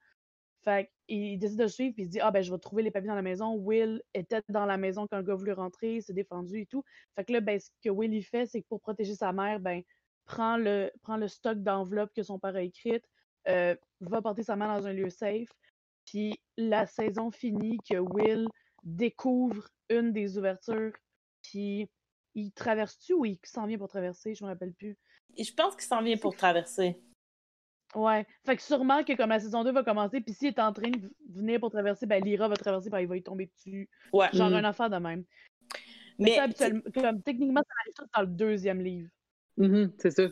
[0.64, 2.92] Fait qu'il décide de suivre, puis il se dit Ah, ben, je vais trouver les
[2.92, 3.56] papiers dans la maison.
[3.56, 6.84] Will était dans la maison quand le gars voulait rentrer, il s'est défendu et tout.
[7.16, 9.60] Fait que là, ben, ce que Will, il fait, c'est que pour protéger sa mère,
[9.60, 9.82] ben,
[10.26, 13.06] prend le, prend le stock d'enveloppes que son père a écrites,
[13.48, 15.50] euh, va porter sa mère dans un lieu safe.
[16.06, 18.48] Puis la saison finit que Will
[18.84, 20.94] découvre une des ouvertures,
[21.42, 21.90] puis
[22.36, 24.36] il traverse-tu ou il s'en vient pour traverser?
[24.36, 24.98] Je me rappelle plus.
[25.38, 27.02] Je pense qu'il s'en vient pour traverser.
[27.96, 28.26] Ouais.
[28.46, 30.92] Fait que sûrement que comme la saison 2 va commencer, puis s'il est en train
[30.92, 33.90] de venir pour traverser, ben Lyra va traverser, ben il va y tomber dessus.
[34.14, 34.28] Ouais.
[34.34, 34.56] Genre mm.
[34.56, 35.24] un affaire de même.
[36.20, 36.38] Mais,
[36.94, 39.10] comme, techniquement, ça arrive dans le deuxième livre.
[39.58, 40.24] Mm-hmm, c'est ça.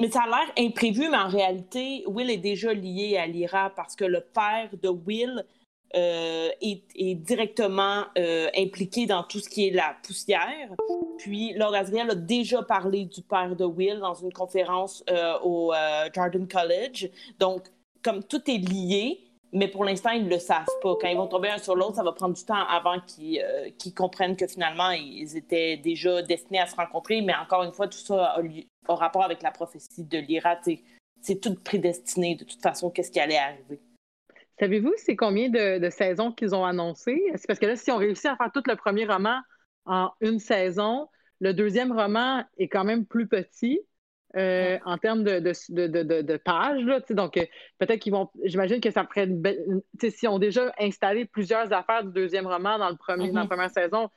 [0.00, 3.94] Mais ça a l'air imprévu, mais en réalité, Will est déjà lié à Lyra parce
[3.94, 5.44] que le père de Will
[5.96, 10.70] euh, est, directement euh, impliqué dans tout ce qui est la poussière.
[11.18, 15.72] Puis Lord Asriel a déjà parlé du père de Will dans une conférence euh, au
[16.14, 17.10] Jordan College.
[17.40, 17.66] Donc,
[18.02, 19.20] comme tout est lié,
[19.52, 20.94] mais pour l'instant, ils ne le savent pas.
[21.00, 23.42] Quand ils vont tomber un sur l'autre, ça va prendre du temps avant qu'ils
[23.96, 27.20] comprennent que finalement, ils étaient déjà destinés à se rencontrer.
[27.20, 28.40] Mais encore une fois, tout ça a,
[28.88, 30.56] a rapport avec la prophétie de Lyra.
[31.20, 33.80] C'est tout prédestiné de toute façon, qu'est-ce qui allait arriver.
[34.60, 37.18] Savez-vous c'est combien de, saisons qu'ils ont annoncé?
[37.34, 39.40] C'est parce que là, si on réussit à faire tout le premier roman
[39.86, 41.08] en une saison,
[41.40, 43.80] le deuxième roman est quand même plus petit.
[44.36, 46.84] Euh, en termes de, de, pages.
[47.10, 47.44] donc, euh,
[47.78, 48.30] peut-être qu'ils vont.
[48.44, 49.58] J'imagine que ça ferait une belle.
[49.98, 53.48] S'ils ont déjà installé plusieurs affaires du deuxième roman dans, le premier, dans la mm-hmm.
[53.48, 54.08] première saison,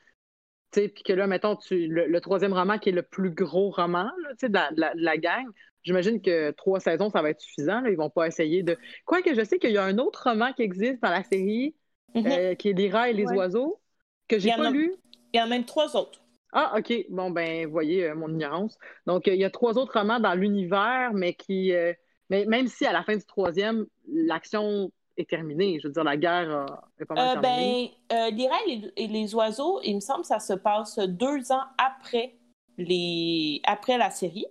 [0.72, 4.08] puis que là, mettons, tu, le, troisième roman qui est le plus gros roman
[4.42, 5.48] de de la gang,
[5.84, 7.82] J'imagine que trois saisons, ça va être suffisant.
[7.82, 7.90] Là.
[7.90, 8.78] Ils vont pas essayer de.
[9.06, 11.76] Quoique je sais qu'il y a un autre roman qui existe dans la série,
[12.16, 12.26] mhm.
[12.26, 13.82] euh, qui est Les rats et les oiseaux,
[14.28, 14.96] que j'ai pas lu.
[15.34, 16.22] Il y en a même trois autres.
[16.54, 16.94] Ah, OK.
[17.10, 18.78] Bon, ben, vous voyez euh, mon ignorance.
[19.08, 21.74] Donc, il y a trois autres romans dans l'univers, mais qui.
[21.74, 21.94] Euh,
[22.30, 26.18] mais même si à la fin du troisième, l'action est terminée, je veux dire, la
[26.18, 26.66] guerre
[27.00, 27.94] est pas mal terminée.
[28.10, 31.64] Ben, Les rats et les oiseaux, il me semble que ça se passe deux ans
[31.78, 32.36] après,
[32.78, 33.62] les...
[33.66, 34.46] après la série.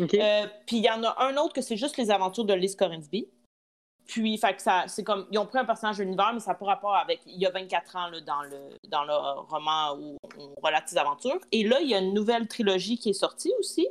[0.00, 2.76] Euh, puis il y en a un autre que c'est juste les aventures de Liz
[2.76, 3.28] Corinsby.
[4.06, 6.52] Puis, fait que ça, c'est comme, ils ont pris un personnage de l'univers, mais ça
[6.52, 9.12] n'a pas rapport avec, il y a 24 ans, là, dans le, dans le
[9.48, 11.40] roman où on relate ses aventures.
[11.50, 13.88] Et là, il y a une nouvelle trilogie qui est sortie aussi,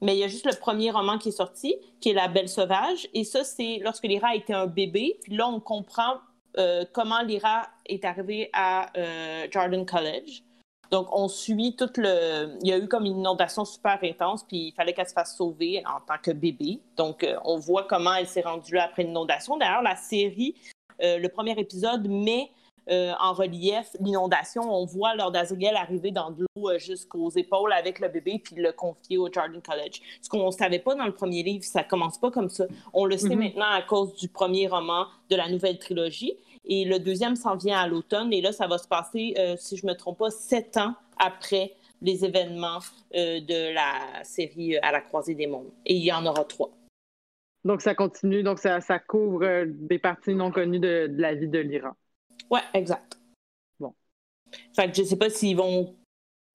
[0.00, 2.48] mais il y a juste le premier roman qui est sorti, qui est La Belle
[2.48, 3.08] Sauvage.
[3.14, 5.20] Et ça, c'est lorsque Lyra était un bébé.
[5.22, 6.16] Puis là, on comprend
[6.58, 10.42] euh, comment Lyra est arrivée à euh, Jordan College.
[10.92, 12.58] Donc, on suit tout le.
[12.60, 15.34] Il y a eu comme une inondation super intense, puis il fallait qu'elle se fasse
[15.34, 16.80] sauver en tant que bébé.
[16.98, 19.56] Donc, euh, on voit comment elle s'est rendue là après l'inondation.
[19.56, 20.54] D'ailleurs, la série,
[21.02, 22.50] euh, le premier épisode met
[22.90, 24.62] euh, en relief l'inondation.
[24.70, 28.72] On voit Lord Azriel arriver dans de l'eau jusqu'aux épaules avec le bébé, puis le
[28.72, 30.02] confier au Jordan College.
[30.20, 32.66] Ce qu'on ne savait pas dans le premier livre, ça commence pas comme ça.
[32.92, 33.38] On le sait mm-hmm.
[33.38, 36.36] maintenant à cause du premier roman de la nouvelle trilogie.
[36.64, 38.32] Et le deuxième s'en vient à l'automne.
[38.32, 40.94] Et là, ça va se passer, euh, si je ne me trompe pas, sept ans
[41.18, 42.80] après les événements
[43.14, 45.70] euh, de la série euh, À la croisée des mondes.
[45.86, 46.70] Et il y en aura trois.
[47.64, 48.42] Donc, ça continue.
[48.42, 51.92] Donc, ça, ça couvre des parties non connues de, la vie de l'Iran.
[52.50, 53.18] Ouais, exact.
[53.78, 53.94] Bon.
[54.74, 55.96] Fait que je ne sais pas s'ils vont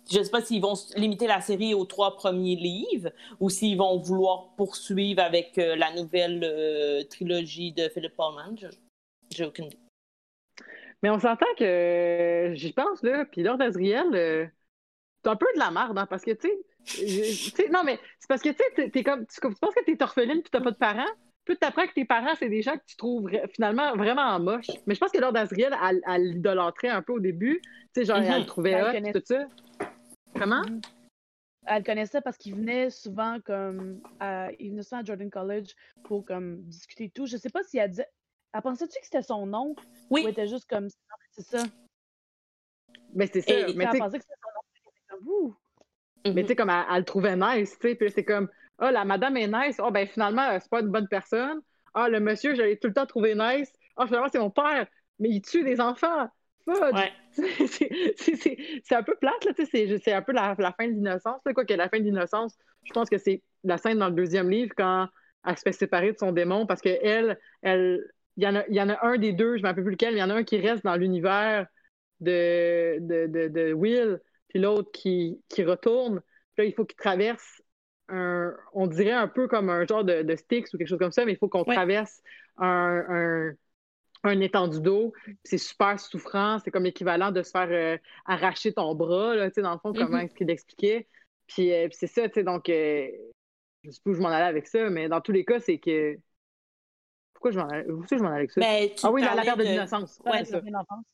[0.09, 3.09] je ne sais pas s'ils vont limiter la série aux trois premiers livres
[3.41, 8.55] ou s'ils vont vouloir poursuivre avec la nouvelle trilogie de Philip Pullman.
[9.29, 9.86] J'ai aucune idée.
[11.03, 14.45] Mais on s'entend que, j'y pense, là, puis Lord Azriel, euh,
[15.23, 16.49] c'est un peu de la merde, hein, parce que, tu
[16.85, 20.41] sais, non, mais c'est parce que, tu sais, t'es comme, tu, penses que t'es orpheline
[20.41, 21.13] puis t'as pas de parents,
[21.45, 24.71] puis t'apprends que tes parents, c'est des gens que tu trouves finalement vraiment moches.
[24.85, 25.75] Mais je pense que Lord Azriel,
[26.07, 28.45] elle, l'idolâtrait un peu au début, tu sais, genre, elle le mhm.
[28.45, 29.47] trouvait hot, tout ça.
[30.37, 30.63] Comment?
[30.63, 30.81] Mhm.
[31.69, 35.73] Elle connaissait parce qu'il venait souvent comme à, il venait souvent à Jordan College
[36.05, 37.25] pour comme discuter et tout.
[37.25, 38.07] Je sais pas si elle disait
[38.53, 39.83] elle pensait-tu que c'était son oncle?
[40.09, 40.23] Oui.
[40.25, 40.87] Ou était juste comme
[41.31, 41.63] c'est ça?
[43.13, 43.53] Mais c'est ça.
[43.75, 44.97] mais elle pensait que c'était son oncle.
[45.09, 45.55] comme vous.
[46.33, 47.95] Mais tu sais, comme elle, le trouvait nice, tu sais.
[47.95, 48.49] Puis c'est comme,
[48.81, 49.77] oh, la madame est nice.
[49.79, 51.61] Oh, ben finalement, c'est pas une bonne personne.
[51.93, 53.71] Ah, le monsieur, j'allais tout le temps trouver nice.
[53.95, 54.87] Ah, finalement, c'est mon père,
[55.19, 56.29] mais il tue des enfants.
[56.67, 57.13] Ouais.
[58.83, 61.41] C'est un peu plate, là, c'est un peu la, fin de l'innocence.
[61.53, 64.49] Quoi que la fin de l'innocence, je pense que c'est la scène dans le deuxième
[64.49, 65.07] livre quand
[65.45, 68.05] elle se fait séparer de son démon parce qu'elle, elle,
[68.37, 69.83] il y, en a, il y en a un des deux, je ne me rappelle
[69.83, 71.65] plus lequel, mais il y en a un qui reste dans l'univers
[72.19, 76.21] de, de, de, Will, puis l'autre qui, qui retourne.
[76.55, 77.63] Puis là, il faut qu'il traverse
[78.09, 81.11] un, on dirait un peu comme un genre de, de Styx ou quelque chose comme
[81.11, 82.21] ça, mais il faut qu'on traverse
[82.57, 83.53] un,
[84.23, 85.13] un, étendue d'eau.
[85.43, 86.59] C'est super souffrant.
[86.63, 90.05] C'est comme l'équivalent de se faire euh, arracher ton bras, là, dans le fond, mm-hmm.
[90.05, 91.07] comment est-ce qu'il expliquait.
[91.47, 93.07] Puis, euh, puis c'est ça, tu sais, donc, euh,
[93.83, 95.79] je sais pas où je m'en allais avec ça, mais dans tous les cas, c'est
[95.79, 96.17] que
[97.37, 98.59] pourquoi je m'en allais, je m'en avec ça?
[98.59, 100.19] Ben, ah oui, la perte de, l'innocence.
[100.25, 100.41] Ouais.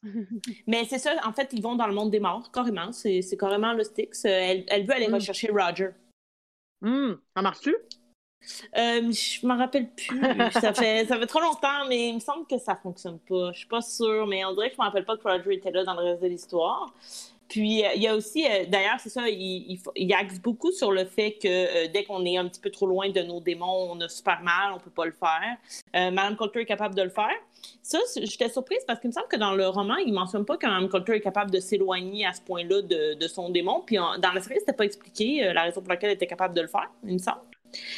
[0.68, 2.94] Mais c'est ça, en fait, ils vont dans le monde des morts, carrément.
[2.94, 4.24] C'est, carrément le Styx.
[4.24, 5.16] Elle, elle veut aller mm.
[5.16, 5.90] rechercher Roger.
[6.82, 7.76] Hum, ça marche-tu?
[8.78, 10.22] Euh, je m'en rappelle plus.
[10.54, 13.52] ça, fait, ça fait trop longtemps, mais il me semble que ça fonctionne pas.
[13.52, 15.72] Je suis pas sûre, mais on dirait que je me rappelle pas que Roger était
[15.72, 16.94] là dans le reste de l'histoire.
[17.54, 20.92] Puis, euh, il y a aussi, euh, d'ailleurs, c'est ça, il, il, axe beaucoup sur
[20.92, 23.92] le fait que euh, dès qu'on est un petit peu trop loin de nos démons,
[23.92, 26.12] on a super mal, on peut pas le faire.
[26.12, 27.36] Madame Coulter est capable de le faire.
[27.84, 30.66] Ça, j'étais surprise parce qu'il me semble que dans le roman, il mentionne pas que
[30.66, 33.84] Madame Coulter est capable de s'éloigner à ce point-là de, de, son démon.
[33.86, 36.62] Puis, dans la série, c'était pas expliqué la raison pour laquelle elle était capable de
[36.62, 37.42] le faire, il me semble.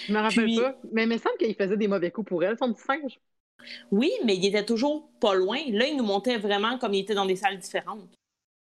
[0.06, 0.76] Je me rappelle pas.
[0.92, 3.20] Mais il me semble qu'il faisait des mauvais coups pour elle, son petit singe.
[3.90, 5.60] Oui, mais il était toujours pas loin.
[5.70, 8.10] Là, il nous montait vraiment comme il était dans des salles différentes.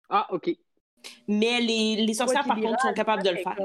[0.10, 0.54] Ah, OK.
[1.28, 3.58] Mais les, les sorcières, par contre, sont capables de le faire.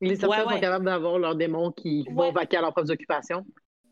[0.00, 3.44] Les sorcières sont capables d'avoir leurs démons qui vont vaquer à leurs propres occupations.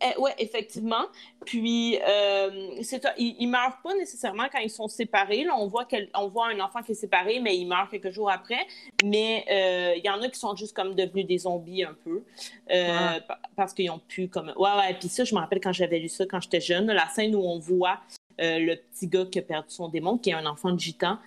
[0.03, 1.05] Eh, oui, effectivement.
[1.45, 2.71] Puis, euh,
[3.19, 5.45] ils, ils meurent pas nécessairement quand ils sont séparés.
[5.45, 8.31] Là, on voit on voit un enfant qui est séparé, mais il meurt quelques jours
[8.31, 8.67] après.
[9.05, 12.23] Mais euh, il y en a qui sont juste comme devenus des zombies un peu,
[12.71, 13.21] euh,
[13.57, 14.53] parce qu'ils ont pu comme.
[14.57, 14.95] Ouais, ouais.
[14.99, 17.43] Puis ça, je me rappelle quand j'avais lu ça quand j'étais jeune, la scène où
[17.43, 18.01] on voit
[18.39, 21.19] le petit gars qui a perdu son démon, qui est un enfant de gitan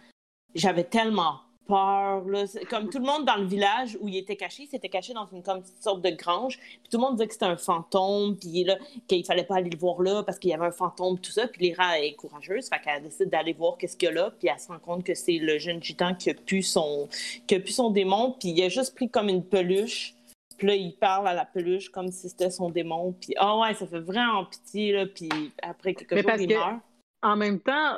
[0.56, 2.26] j'avais tellement peur.
[2.28, 2.46] Là.
[2.70, 5.28] Comme tout le monde dans le village où il était caché, il s'était caché dans
[5.32, 6.58] une, comme, sorte de grange.
[6.58, 9.70] Puis tout le monde disait que c'était un fantôme, puis là, qu'il fallait pas aller
[9.70, 11.48] le voir là parce qu'il y avait un fantôme, tout ça.
[11.48, 14.50] Puis Lyra est courageuse, fait qu'elle décide d'aller voir qu'est-ce qu'il y a là, puis
[14.52, 17.08] elle se rend compte que c'est le jeune gitan qui a pu son,
[17.48, 20.16] qui a pu son démon, puis il a juste pris comme une peluche.
[20.58, 23.16] Puis là, il parle à la peluche comme si c'était son démon.
[23.20, 25.08] Puis, ah ouais, ça fait vraiment pitié, là.
[25.08, 25.28] Puis
[25.62, 26.80] après quelques jours, il meurt
[27.24, 27.98] en même temps,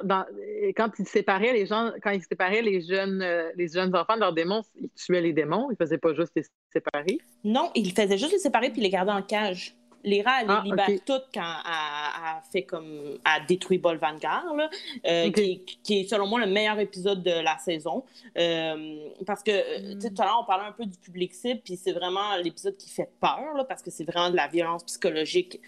[0.78, 4.20] quand ils séparaient les gens, quand ils séparaient les jeunes, euh, les jeunes enfants de
[4.20, 7.18] leurs démons, ils tuaient les démons, ils faisaient pas juste les séparer.
[7.44, 9.76] Non, ils faisaient juste les séparer puis les garder en cage.
[10.06, 13.18] Lyra, elle les ah, libère toutes quand elle, a fait comme.
[13.26, 14.70] a détruit Bolvangar, là,
[15.08, 18.04] euh, qui, qui, est selon moi le meilleur épisode de la saison.
[18.38, 21.34] Euh, parce que, euh, tu sais, tout à l'heure, on parlait un peu du public
[21.34, 24.48] cible, puis c'est vraiment l'épisode qui fait peur, là, parce que c'est vraiment de la
[24.48, 25.60] violence psychologique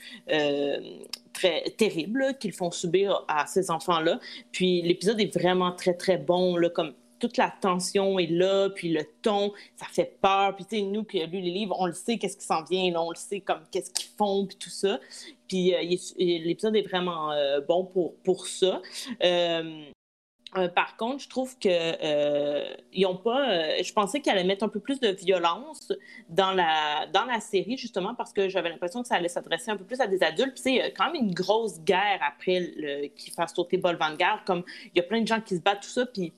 [1.33, 4.19] très terrible qu'ils font subir à ces enfants-là.
[4.51, 8.89] Puis l'épisode est vraiment très, très bon, là, comme toute la tension est là, puis
[8.89, 10.55] le ton, ça fait peur.
[10.55, 12.63] Puis, tu sais, nous qui avons lu les livres, on le sait, qu'est-ce qui s'en
[12.63, 14.99] vient, là, on le sait, comme qu'est-ce qu'ils font, puis tout ça.
[15.47, 18.81] Puis, euh, l'épisode est vraiment euh, bon pour, pour ça.
[19.23, 19.87] Euh,
[20.73, 21.69] par contre, je trouve que
[22.93, 23.81] ils ont pas.
[23.83, 25.91] je pensais qu'elle allait mettre un peu plus de violence
[26.29, 29.77] dans la dans la série justement parce que j'avais l'impression que ça allait s'adresser un
[29.77, 30.53] peu plus à des adultes.
[30.53, 34.45] Puis c'est quand même une grosse guerre après qui fasse sauter Bolvangar.
[34.45, 36.05] Comme il y a plein de gens qui se battent tout ça.
[36.05, 36.33] Puis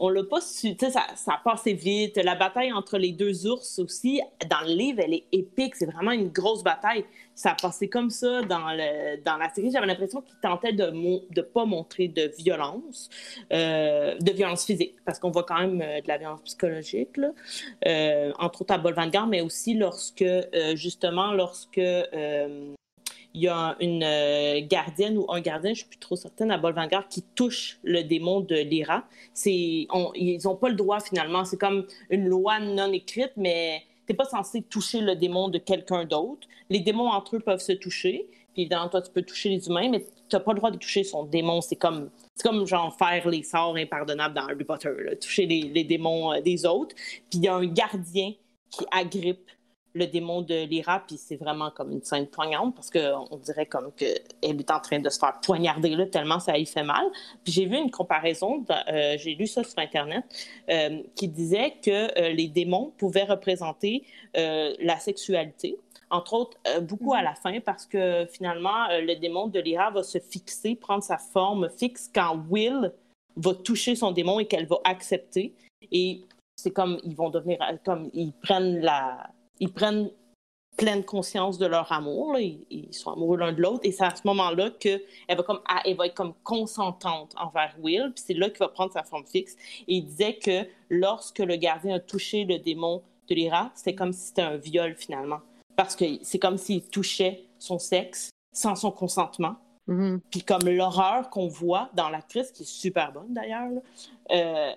[0.00, 2.16] on l'a pas su, tu sais, ça, ça a passé vite.
[2.16, 5.76] La bataille entre les deux ours aussi, dans le livre, elle est épique.
[5.76, 7.04] C'est vraiment une grosse bataille.
[7.34, 9.70] Ça a passé comme ça dans, le, dans la série.
[9.70, 13.10] J'avais l'impression qu'ils tentaient de ne pas montrer de violence,
[13.52, 17.28] euh, de violence physique, parce qu'on voit quand même euh, de la violence psychologique, là.
[17.86, 20.24] Euh, entre autres à Bolvangar, mais aussi lorsque,
[20.74, 21.80] justement, lorsque
[23.34, 26.50] il y a une euh, gardienne ou un gardien, je ne suis plus trop certaine,
[26.50, 29.04] à Bolvangar, qui touche le démon de Lyra.
[29.46, 29.86] ils
[30.44, 31.44] n'ont pas le droit finalement.
[31.44, 35.58] C'est comme une loi non écrite, mais tu n'es pas censé toucher le démon de
[35.58, 36.48] quelqu'un d'autre.
[36.68, 38.28] Les démons entre eux peuvent se toucher.
[38.52, 40.78] Puis évidemment, toi, tu peux toucher les humains, mais tu n'as pas le droit de
[40.78, 41.60] toucher son démon.
[41.60, 42.10] C'est comme,
[42.42, 46.66] comme genre faire les sorts impardonnables dans Harry Potter, toucher les, les démons euh, des
[46.66, 46.96] autres.
[46.96, 48.32] Puis il y a un gardien
[48.70, 49.50] qui agrippe
[49.92, 53.90] le démon de Lyra, puis c'est vraiment comme une scène poignante parce qu'on dirait comme
[53.92, 57.04] qu'elle est en train de se faire poignarder là, tellement ça y fait mal.
[57.42, 60.24] Puis j'ai vu une comparaison, euh, j'ai lu ça sur Internet,
[60.70, 65.76] euh, qui disait que euh, les démons pouvaient représenter la sexualité.
[66.10, 70.18] Entre autres, beaucoup à la fin, parce que finalement, le démon de Lyra va se
[70.18, 72.92] fixer, prendre sa forme fixe quand Will
[73.36, 75.52] va toucher son démon et qu'elle va accepter.
[75.90, 76.22] Et
[76.56, 79.30] c'est comme ils vont devenir, comme ils prennent la,
[79.60, 80.10] ils prennent
[80.76, 82.38] pleine conscience de leur amour.
[82.38, 83.80] Ils, sont amoureux l'un de l'autre.
[83.82, 88.12] Et c'est à ce moment-là qu'elle va, comme, elle va être comme consentante envers Will.
[88.14, 89.56] Puis c'est là qu'il va prendre sa forme fixe.
[89.86, 94.12] Et il disait que lorsque le gardien a touché le démon de Lyra, c'était comme
[94.12, 95.40] si c'était un viol finalement.
[95.76, 99.56] Parce que c'est comme s'il touchait son sexe sans son consentement.
[99.88, 100.20] Mm-hmm.
[100.30, 103.68] Puis comme l'horreur qu'on voit dans l'actrice, qui est super bonne d'ailleurs,
[104.30, 104.72] euh,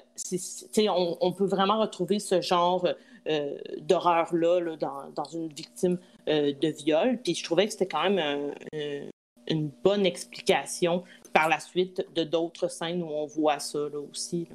[0.89, 2.87] on, on, peut vraiment retrouver ce genre
[3.27, 5.97] euh, d'horreur-là dans, dans, une victime
[6.27, 7.19] euh, de viol.
[7.23, 8.53] Puis je trouvais que c'était quand même
[9.47, 11.03] une bonne explication
[11.33, 14.47] par la suite de d'autres scènes où on voit ça là, aussi.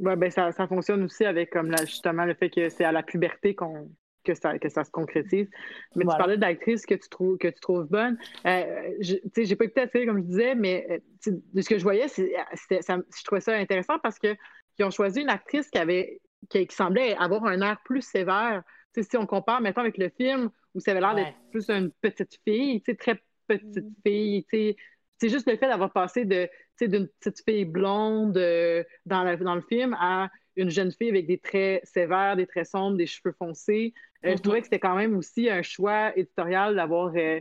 [0.00, 2.92] Ouais, ben ça, ça, fonctionne aussi avec comme là, justement le fait que c'est à
[2.92, 3.88] la puberté qu'on
[4.24, 5.48] que ça, que ça se concrétise.
[5.94, 8.18] Mais tu parlais d'actrice que tu trouves que tu trouves bonne.
[8.46, 11.78] Euh, je j'ai pas écouté la série comme je disais, mais euh, de ce que
[11.78, 14.34] je voyais, c'était, ça, je trouvais ça intéressant parce que
[14.80, 18.62] ont choisi une actrice qui avait qui, semblait avoir un air plus sévère.
[18.96, 22.38] si on compare maintenant avec le film où ça avait l'air d'être plus une petite
[22.46, 23.94] fille, très petite mm.
[24.04, 26.48] fille, c'est juste le fait d'avoir passé de
[26.80, 31.38] d'une petite fille blonde euh, dans, dans le film à une jeune fille avec des
[31.38, 33.94] traits sévères, des traits sombres, des cheveux foncés.
[34.24, 34.40] Euh, je mm-hmm.
[34.40, 37.40] trouvais que c'était quand même aussi un choix éditorial d'avoir euh,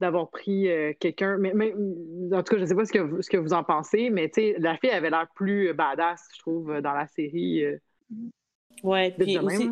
[0.00, 1.38] d'avoir pris euh, quelqu'un.
[1.38, 1.72] Mais,
[2.32, 4.10] en tout cas, je ne sais pas ce que, vous, ce que vous en pensez,
[4.10, 7.64] mais la fille avait l'air plus badass, je trouve, dans la série.
[8.84, 9.70] Ouais, puis aussi,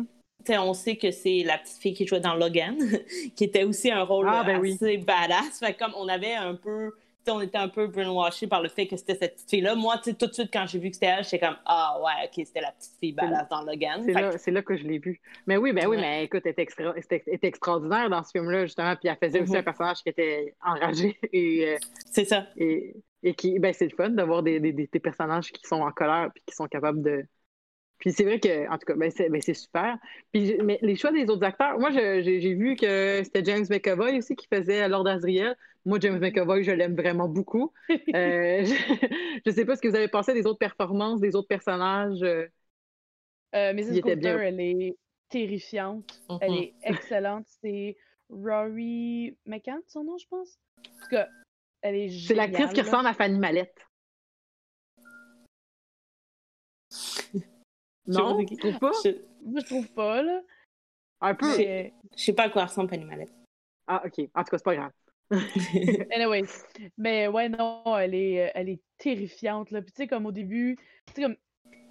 [0.49, 2.77] on sait que c'est la petite fille qui jouait dans Logan,
[3.35, 5.59] qui était aussi un rôle ah, ben assez badass.
[5.59, 6.91] Fait comme on avait un peu
[7.31, 9.75] on était un peu brainwashé par le fait que c'était cette petite fille-là.
[9.75, 12.45] Moi, tout de suite, quand j'ai vu que c'était elle, j'étais comme Ah ouais, ok,
[12.45, 14.03] c'était la petite fille badass dans Logan.
[14.37, 15.21] C'est là, que je l'ai vu.
[15.47, 18.95] Mais oui, ben oui, mais écoute, elle était, extraordinaire dans ce film-là, justement.
[18.95, 19.57] Puis elle faisait aussi mm-hmm.
[19.59, 21.17] un personnage qui était enragé.
[21.33, 21.77] et euh,
[22.11, 22.47] C'est ça.
[22.57, 22.95] Et,
[23.37, 26.43] qui, ben, c'est le fun d'avoir des, des, des, personnages qui sont en colère puis
[26.45, 27.23] qui sont capables de,
[27.99, 29.97] puis c'est vrai que, en tout cas, ben c'est ben super.
[30.31, 34.35] Puis, mais les choix des autres acteurs, moi, j'ai vu que c'était James McAvoy aussi
[34.35, 35.55] qui faisait Lord Asriel.
[35.85, 37.71] Moi, James McAvoy, je l'aime vraiment beaucoup.
[37.89, 41.47] euh, je ne sais pas ce que vous avez pensé des autres performances, des autres
[41.47, 42.23] personnages.
[42.23, 42.47] Euh,
[43.55, 44.01] euh Mrs.
[44.01, 44.97] Coulter, elle est
[45.29, 46.21] terrifiante.
[46.41, 46.63] Elle mm-hmm.
[46.63, 47.45] est excellente.
[47.61, 47.97] C'est
[48.29, 50.59] Rory McCann, son nom, je pense.
[50.79, 51.27] En tout cas,
[51.81, 53.87] elle est C'est l'actrice qui ressemble à Fanny Mallette.
[58.07, 58.91] Non, tu trouves pas?
[59.03, 59.09] Je...
[59.43, 60.41] Moi, je trouve pas, là.
[61.21, 61.51] Un peu.
[61.55, 63.33] Je sais pas à quoi ressemble Penny Mallette.
[63.87, 64.19] Ah, OK.
[64.33, 64.91] En tout cas, c'est pas grave.
[66.11, 66.43] anyway.
[66.97, 69.81] Mais ouais, non, elle est, elle est terrifiante, là.
[69.81, 70.77] Puis tu sais, comme au début,
[71.07, 71.35] tu sais, comme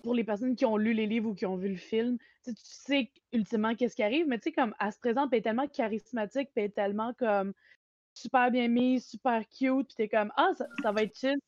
[0.03, 2.53] pour les personnes qui ont lu les livres ou qui ont vu le film, tu
[2.57, 5.43] sais ultimement qu'est-ce qui arrive, mais tu sais, comme elle se présente, puis elle est
[5.43, 7.53] tellement charismatique, puis elle est tellement comme
[8.15, 11.39] super bien mise, super cute, puis t'es comme, ah, ça, ça va être chill.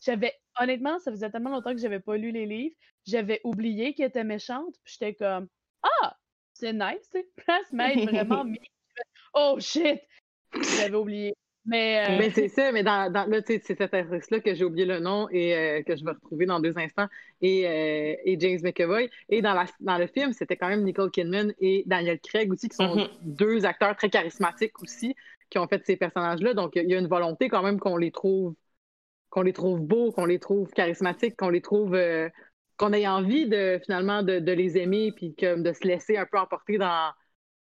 [0.00, 2.74] J'avais, honnêtement, ça faisait tellement longtemps que j'avais pas lu les livres,
[3.06, 5.48] j'avais oublié qu'elle était méchante, puis j'étais comme
[5.82, 6.16] Ah,
[6.52, 8.04] c'est nice, tu sais.
[8.04, 8.44] vraiment
[9.34, 10.00] Oh shit!
[10.78, 11.34] J'avais oublié.
[11.66, 14.86] Mais, euh, mais c'est ça, mais dans, dans là, c'est cette actrice-là que j'ai oublié
[14.86, 17.08] le nom et euh, que je vais retrouver dans deux instants,
[17.40, 19.10] et, euh, et James McAvoy.
[19.28, 22.68] Et dans, la, dans le film, c'était quand même Nicole Kidman et Daniel Craig aussi,
[22.68, 23.08] qui sont mm-hmm.
[23.22, 25.16] deux acteurs très charismatiques aussi,
[25.50, 26.54] qui ont fait ces personnages-là.
[26.54, 28.54] Donc, il y a une volonté quand même qu'on les trouve
[29.36, 31.94] qu'on les trouve beaux, qu'on les trouve charismatiques, qu'on les trouve
[32.78, 36.38] qu'on ait envie de finalement de, les aimer puis que, de se laisser un peu
[36.38, 37.12] emporter dans,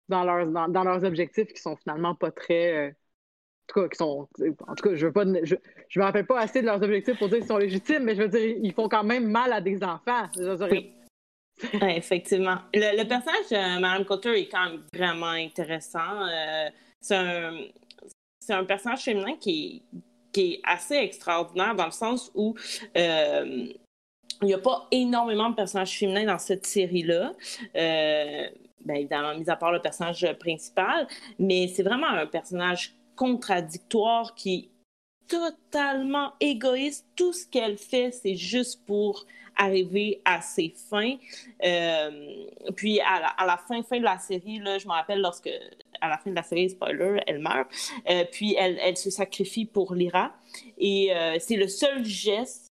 [0.08, 2.88] dans, leurs, dans, leurs objectifs qui sont finalement pas très.
[2.88, 4.30] Euh, en tout cas, qui sont.
[4.68, 5.26] En tout cas, je veux pas.
[5.44, 5.56] Je,
[5.90, 8.24] je me rappelle pas assez de leurs objectifs pour dire qu'ils sont légitimes, mais je
[8.24, 10.30] veux dire, ils font quand même mal à des enfants.
[10.72, 10.94] Oui.
[11.82, 12.60] effectivement.
[12.74, 16.26] Le, personnage de Madame Cotter est quand même vraiment intéressant.
[16.26, 16.70] Euh,
[17.02, 17.58] c'est un,
[18.50, 19.84] un personnage féminin qui
[20.32, 22.56] qui est assez extraordinaire dans le sens où
[22.98, 23.68] euh,
[24.42, 27.34] il n'y a pas énormément de personnages féminins dans cette série-là.
[27.76, 28.48] Euh,
[28.86, 31.08] ben, évidemment, mis à part le personnage principal,
[31.38, 34.70] mais c'est vraiment un personnage contradictoire qui est
[35.28, 37.06] totalement égoïste.
[37.16, 39.26] Tout ce qu'elle fait, c'est juste pour
[39.58, 41.18] arriver à ses fins.
[41.66, 45.50] Euh, puis à la, fin, fin de la série, là, je me rappelle lorsque,
[46.02, 47.70] à la fin de la série, spoiler, elle meurt.
[48.10, 50.34] Euh, puis elle, elle, se sacrifie pour Lyra.
[50.78, 52.70] Et c'est le seul geste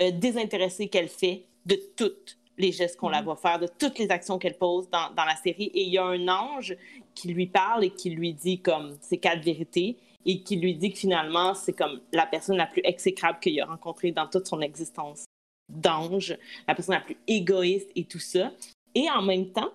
[0.00, 3.24] euh, désintéressée qu'elle fait de toutes les gestes qu'on la mm.
[3.24, 5.70] voit faire, de toutes les actions qu'elle pose dans, dans, la série.
[5.74, 6.76] Et il y a un ange
[7.14, 10.92] qui lui parle et qui lui dit comme ces quatre vérités et qui lui dit
[10.92, 14.60] que finalement, c'est comme la personne la plus exécrable qu'il a rencontrée dans toute son
[14.60, 15.24] existence
[15.68, 18.50] d'ange, la personne la plus égoïste et tout ça.
[18.94, 19.72] Et en même temps,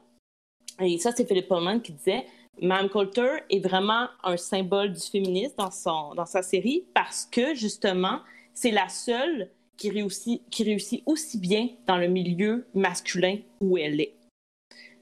[0.79, 2.25] et ça, c'est Philippe Pullman qui disait,
[2.62, 7.53] Mme Coulter est vraiment un symbole du féminisme dans, son, dans sa série parce que,
[7.53, 8.20] justement,
[8.53, 14.01] c'est la seule qui réussit, qui réussit aussi bien dans le milieu masculin où elle
[14.01, 14.16] est.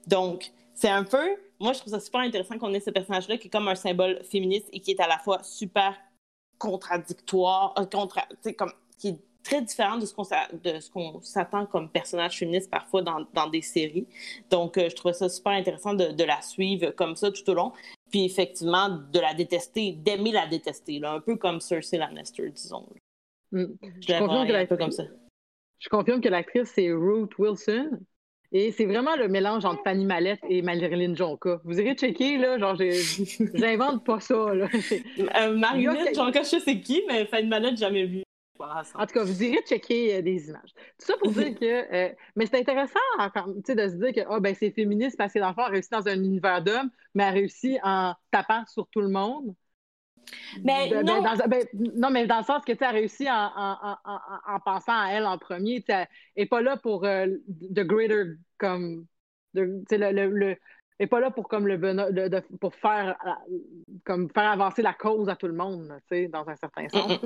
[0.08, 3.48] Donc, c'est un peu moi, je trouve ça super intéressant qu'on ait ce personnage-là qui
[3.48, 5.96] est comme un symbole féministe et qui est à la fois super
[6.58, 8.24] contradictoire, euh, contra,
[8.58, 12.70] comme, qui est très différent de ce qu'on de ce qu'on s'attend comme personnage féministe
[12.70, 14.08] parfois dans, dans des séries.
[14.50, 17.54] Donc, euh, je trouvais ça super intéressant de, de, la suivre comme ça tout au
[17.54, 17.72] long.
[18.12, 22.88] Puis effectivement, de la détester, d'aimer la détester, là, un peu comme Cersei Lannister, disons.
[23.52, 23.66] Mm.
[24.02, 25.04] Je, confirme que un peu comme ça.
[25.80, 27.92] Je confirme que l'actrice, c'est Ruth Wilson.
[28.52, 31.60] Et c'est vraiment le mélange entre Fanny Mallette et Marilyn Jonka.
[31.66, 32.78] Vous irez checker, là, genre,
[33.54, 34.68] j'invente pas ça, là.
[35.38, 38.25] Euh, Marilyn Jonka, je sais c'est qui, mais Fanny Mallette, jamais vu.
[38.60, 40.74] En tout cas, vous irez checker euh, des images.
[41.00, 41.94] Tout ça pour dire que.
[41.94, 45.64] Euh, mais c'est intéressant de se dire que oh, ben, c'est féministe parce que l'enfant
[45.64, 49.54] a réussi dans un univers d'hommes, mais a réussi en tapant sur tout le monde.
[50.64, 51.22] Mais ben, non.
[51.48, 55.00] Ben, non, mais dans le sens que tu as réussi en, en, en, en, pensant
[55.00, 55.84] à elle en premier.
[55.84, 55.94] Tu
[56.38, 59.06] n'est pas là pour euh, the greater comme.
[59.54, 63.18] le, le, le pas là pour comme le de, pour faire
[64.06, 66.00] comme faire avancer la cause à tout le monde,
[66.30, 67.20] dans un certain sens.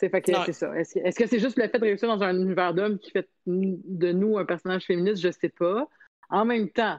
[0.00, 0.74] C'est c'est ça.
[0.78, 4.12] Est-ce que c'est juste le fait de réussir dans un univers d'hommes qui fait de
[4.12, 5.22] nous un personnage féministe?
[5.22, 5.86] Je sais pas.
[6.30, 6.98] En même temps,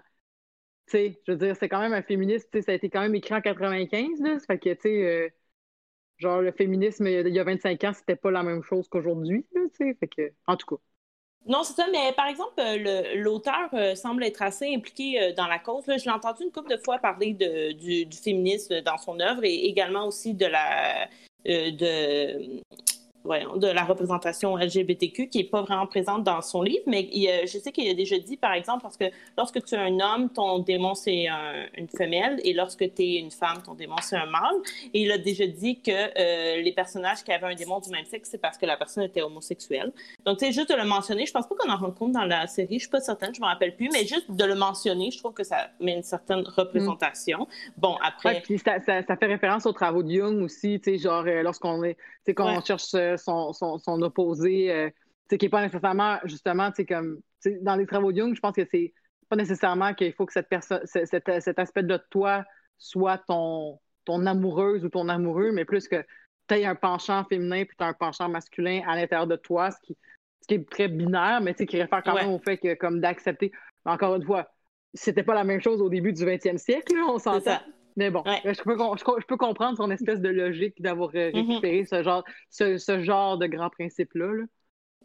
[0.94, 3.42] je veux dire, c'est quand même un féministe, ça a été quand même écrit en
[3.42, 4.40] 95, là.
[4.40, 5.30] Ça fait que, tu sais, euh,
[6.18, 9.70] genre, le féminisme, il y a 25 ans, c'était pas la même chose qu'aujourd'hui, tu
[9.74, 9.94] sais.
[10.00, 10.82] Fait que, en tout cas.
[11.48, 15.58] Non, c'est ça, mais par exemple, euh, l'auteur euh, semble être assez impliqué dans la
[15.58, 15.86] cause.
[15.88, 19.44] Je l'ai entendu une couple de fois parler de, du, du, féminisme dans son œuvre
[19.44, 21.10] et également aussi de la
[21.44, 22.62] de
[23.24, 27.58] voyons, de la représentation LGBTQ qui n'est pas vraiment présente dans son livre, mais je
[27.58, 29.06] sais qu'il a déjà dit, par exemple, parce que
[29.38, 31.28] lorsque tu es un homme, ton démon, c'est
[31.78, 34.56] une femelle, et lorsque tu es une femme, ton démon, c'est un mâle.
[34.94, 38.06] Et il a déjà dit que euh, les personnages qui avaient un démon du même
[38.06, 39.92] sexe, c'est parce que la personne était homosexuelle.
[40.26, 42.26] Donc, tu sais, juste de le mentionner, je pense pas qu'on en rend compte dans
[42.26, 45.12] la série, je suis pas certaine, je me rappelle plus, mais juste de le mentionner,
[45.12, 47.48] je trouve que ça met une certaine représentation.
[47.78, 48.44] Bon, après...
[48.64, 51.96] ça, ça, fait référence aux travaux de Jung aussi, tu sais, genre, euh, lorsqu'on est,
[51.96, 54.90] tu sais, qu'on cherche euh, son, son, opposé, euh,
[55.30, 57.20] qui n'est pas nécessairement, justement, comme
[57.62, 58.94] dans les travaux de Jung, je pense que c'est
[59.30, 62.44] pas nécessairement qu'il faut que cette personne, cet, aspect de toi
[62.78, 66.04] soit ton, ton amoureuse ou ton amoureux, mais plus que
[66.48, 69.72] tu aies un penchant féminin puis tu as un penchant masculin à l'intérieur de toi,
[69.72, 69.98] ce qui,
[70.42, 73.52] ce qui est très binaire, mais qui réfère quand même au fait que, comme d'accepter.
[73.86, 74.52] Encore une fois,
[74.94, 77.60] c'était pas la même chose au début du 20e siècle, on s'entend.
[77.98, 78.78] Mais bon, je, peux,
[79.20, 81.48] je, peux, comprendre son espèce de logique d'avoir euh, mm-hmm.
[81.48, 84.46] récupéré ce, genre, ce, genre de grands principes-là.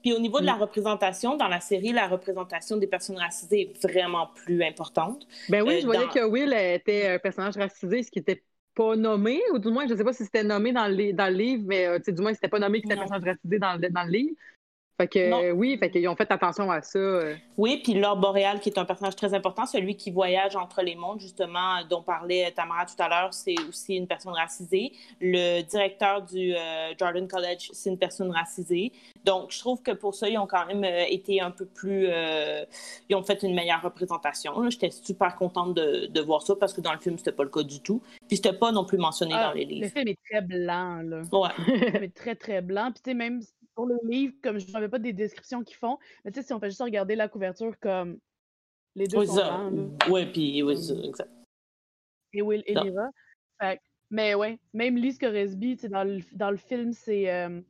[0.03, 0.61] Puis au niveau de la mm.
[0.61, 5.27] représentation, dans la série, la représentation des personnes racisées est vraiment plus importante.
[5.49, 8.43] Ben oui, euh, je voyais que Will était un personnage racisé, ce qui n'était
[8.75, 11.33] pas nommé, ou du moins, je ne sais pas si c'était nommé dans le, dans
[11.33, 13.81] le livre, mais euh, du moins, c'était pas nommé qu'il était un personnage racisé dans,
[13.81, 14.37] dans le livre.
[14.99, 16.99] Fait que oui, fait qu'ils ont fait attention à ça.
[16.99, 17.37] Euh.
[17.59, 20.95] Oui, puis Lord Boréal, qui est un personnage très important, celui qui voyage entre les
[20.95, 24.93] mondes, justement, dont parlait Tamara tout à l'heure, c'est aussi une personne racisée.
[25.21, 28.91] Le directeur du euh, Jordan College, c'est une personne racisée.
[29.25, 32.09] Donc, je trouve que pour ça, ils ont quand même euh, été un peu plus.
[33.09, 34.71] ils ont fait une meilleure représentation.
[34.71, 37.51] J'étais super contente de, de, voir ça parce que dans le film, c'était pas le
[37.51, 38.01] cas du tout.
[38.29, 39.85] Puis, c'était pas non plus mentionné ah, dans les livres.
[39.85, 41.21] Le film est très blanc, là.
[41.33, 41.51] Ouais.
[41.59, 42.91] le film est très, très blanc.
[42.93, 43.43] Puis, tu sais, même
[43.77, 46.53] pour le livre, comme je n'avais pas des descriptions qu'ils font, mais tu sais, si
[46.53, 48.19] on fait juste regarder la couverture comme
[48.97, 50.75] les deux oui, sont Oui, puis oui,
[51.05, 51.31] exact.
[52.33, 53.11] Et Will et Lyra.
[54.11, 57.61] mais ouais, même Lise Coresby, dans le, dans le film, c'est euh,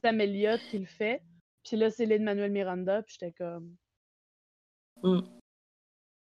[0.00, 1.20] Sam Elliott qui le fait.
[1.64, 3.74] Puis là, c'est Lin-Manuel Miranda, puis j'étais comme...
[5.02, 5.20] Mm.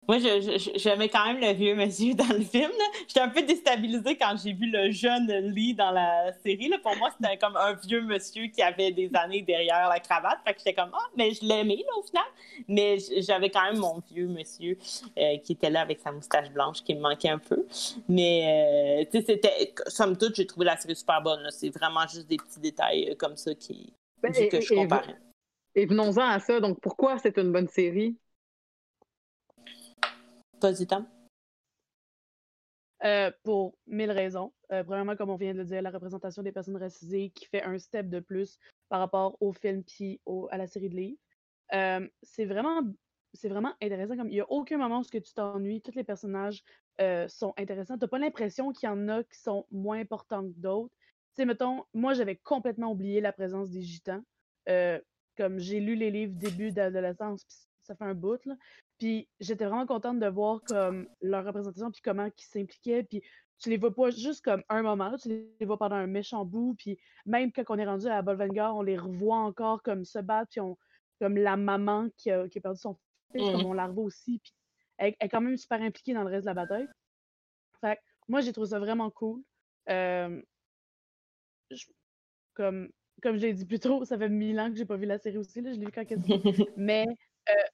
[0.07, 2.71] Moi, j'aimais quand même le vieux monsieur dans le film.
[3.09, 6.69] J'étais un peu déstabilisée quand j'ai vu le jeune Lee dans la série.
[6.69, 6.79] Là.
[6.83, 10.39] Pour moi, c'était comme un vieux monsieur qui avait des années derrière la cravate.
[10.47, 12.25] Fait que j'étais comme, ah, mais je l'aimais au final.
[12.69, 14.77] Mais j'avais quand même mon vieux monsieur
[15.19, 17.67] euh, qui était là avec sa moustache blanche qui me manquait un peu.
[18.09, 21.49] Mais, euh, tu sais, c'était, somme toute, j'ai trouvé la série super bonne.
[21.51, 23.93] C'est vraiment juste des petits détails euh, comme ça qui,
[24.23, 25.17] ben, que je comparais.
[25.75, 26.61] Et venons-en à ça.
[26.61, 28.17] Donc, pourquoi c'est une bonne série?
[33.05, 34.53] Euh, pour mille raisons.
[34.73, 37.63] Euh, premièrement, comme on vient de le dire, la représentation des personnes racisées qui fait
[37.63, 38.59] un step de plus
[38.89, 41.19] par rapport au film puis à la série de livres.
[41.75, 42.81] Euh, c'est vraiment
[43.35, 44.17] c'est vraiment intéressant.
[44.17, 46.63] Comme il n'y a aucun moment où tu t'ennuies, tous les personnages
[47.29, 47.99] sont intéressants.
[47.99, 50.95] Tu n'as pas l'impression qu'il y en a qui sont moins importants que d'autres.
[51.35, 54.23] Tu sais, mettons, moi j'avais complètement oublié la présence des gitans.
[55.37, 57.45] comme j'ai lu les livres début d'adolescence,
[57.83, 58.55] ça fait un bout, là.
[58.99, 63.23] Puis j'étais vraiment contente de voir comme leur représentation, puis comment ils s'impliquaient, puis
[63.59, 66.75] tu les vois pas juste comme un moment, tu les vois pendant un méchant bout,
[66.79, 70.51] puis même quand on est rendu à Bolvangar, on les revoit encore comme se battre,
[70.51, 70.77] puis on,
[71.21, 72.97] comme la maman qui a, qui a perdu son
[73.33, 73.67] fils, comme mmh.
[73.67, 74.53] on la revoit aussi, puis
[74.99, 76.89] elle, est quand même super impliquée dans le reste de la bataille.
[77.81, 79.43] Fait moi, j'ai trouvé ça vraiment cool.
[82.55, 82.89] comme,
[83.23, 85.19] comme je l'ai dit plus tôt, ça fait mille ans que j'ai pas vu la
[85.19, 85.61] série aussi.
[85.61, 86.05] Là, je l'ai vu quand
[86.77, 87.07] Mais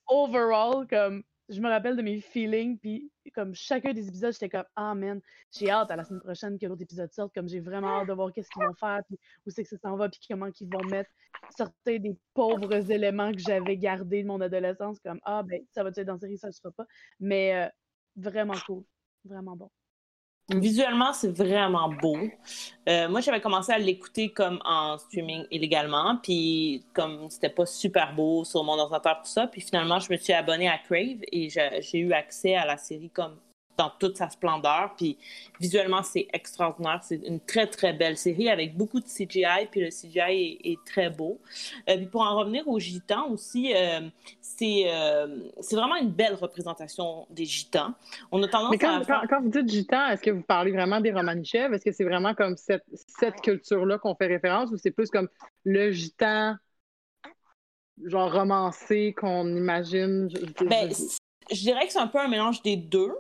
[0.09, 4.64] overall, comme je me rappelle de mes feelings, puis comme chacun des épisodes, j'étais comme
[4.77, 8.01] Ah man, j'ai hâte à la semaine prochaine que l'autre épisode sorte, comme j'ai vraiment
[8.01, 10.21] hâte de voir qu'est-ce qu'ils vont faire, puis où c'est que ça s'en va, puis
[10.29, 11.11] comment ils vont mettre
[11.51, 15.91] certains des pauvres éléments que j'avais gardés de mon adolescence, comme Ah ben, ça va
[15.91, 16.87] être dans la série, ça ne se fera pas.
[17.18, 17.68] Mais euh,
[18.16, 18.85] vraiment cool,
[19.25, 19.71] vraiment bon.
[20.53, 22.17] Visuellement, c'est vraiment beau.
[22.89, 28.15] Euh, moi, j'avais commencé à l'écouter comme en streaming illégalement, puis comme c'était pas super
[28.15, 31.49] beau sur mon ordinateur, tout ça, puis finalement, je me suis abonnée à Crave et
[31.49, 33.37] j'ai eu accès à la série comme
[33.81, 34.93] dans toute sa splendeur.
[34.97, 35.16] Puis
[35.59, 37.01] visuellement, c'est extraordinaire.
[37.03, 39.68] C'est une très, très belle série avec beaucoup de CGI.
[39.70, 41.41] Puis le CGI est, très beau.
[41.89, 44.01] Euh, puis pour en revenir aux Gitans aussi, euh,
[44.62, 47.95] euh, c'est vraiment une belle représentation des Gitans.
[48.31, 49.26] On a tendance quand, à.
[49.26, 51.74] Quand, vous dites Gitans, est-ce que vous parlez vraiment des Romanichev?
[51.74, 55.28] Est-ce que c'est vraiment comme cette, cette culture-là qu'on fait référence ou c'est plus comme
[55.64, 56.57] le Gitan
[58.05, 60.28] genre romancé qu'on imagine?
[60.66, 60.91] Ben,
[61.51, 63.12] je dirais que c'est un peu un mélange des deux.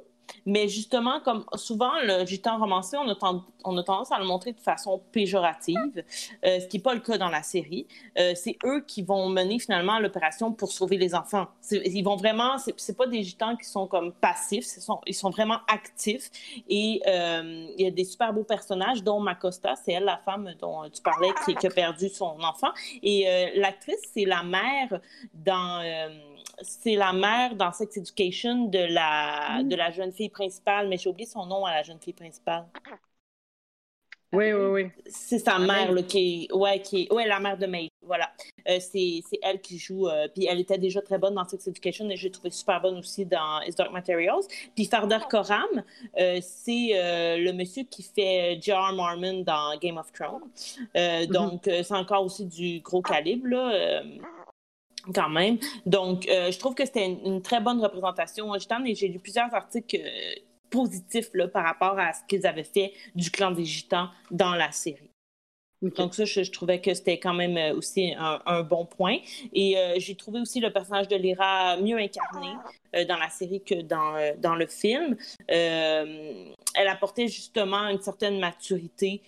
[0.46, 4.52] Mais justement, comme souvent, le gitan romancé, on a, on a, tendance à le montrer
[4.52, 6.04] de façon péjorative,
[6.44, 7.86] euh, ce qui n'est pas le cas dans la série.
[8.18, 11.48] Euh, c'est eux qui vont mener finalement l'opération pour sauver les enfants.
[11.70, 15.58] Ils vont vraiment, c'est pas des gitans qui sont comme passifs, sont, ils sont vraiment
[15.68, 16.30] actifs.
[16.68, 20.54] Et euh, il y a des super beaux personnages, dont Macosta, c'est elle la femme
[20.60, 22.70] dont tu parlais, qui a perdu son enfant.
[23.02, 25.00] Et l'actrice, c'est la mère
[25.34, 25.82] dans
[26.62, 29.68] c'est la mère dans Sex Education de la, mm.
[29.68, 32.66] de la jeune fille principale, mais j'ai oublié son nom à la jeune fille principale.
[34.32, 34.90] Oui, oui, oui.
[35.06, 37.88] C'est sa mère, là, qui est, ouais, qui est, ouais, la mère de May.
[38.00, 38.30] Voilà.
[38.68, 40.06] Euh, c'est, elle qui joue.
[40.06, 42.96] Euh, puis elle était déjà très bonne dans Sex Education et j'ai trouvé super bonne
[42.98, 44.44] aussi dans Is Dark Materials.
[44.76, 45.82] Puis Farder Koram,
[46.18, 46.92] euh, c'est
[47.38, 48.92] le monsieur qui fait J.R.
[48.94, 50.48] Mormon dans Game of Thrones.
[50.94, 51.26] Mm-hmm.
[51.26, 54.02] Donc, c'est encore aussi du gros calibre, là
[55.12, 55.58] quand même.
[55.86, 58.52] Donc, euh, je trouve que c'était une, très bonne représentation.
[58.94, 60.34] J'ai lu plusieurs articles euh,
[60.70, 64.72] positifs là, par rapport à ce qu'ils avaient fait du clan des Gitans dans la
[64.72, 65.10] série.
[65.96, 69.16] Donc ça, je, trouvais que c'était quand même euh, aussi un, bon point.
[69.54, 72.52] Et j'ai trouvé aussi le personnage de Lyra mieux incarné
[73.08, 75.16] dans la série que dans, dans le film.
[75.48, 79.22] elle apportait justement une certaine maturité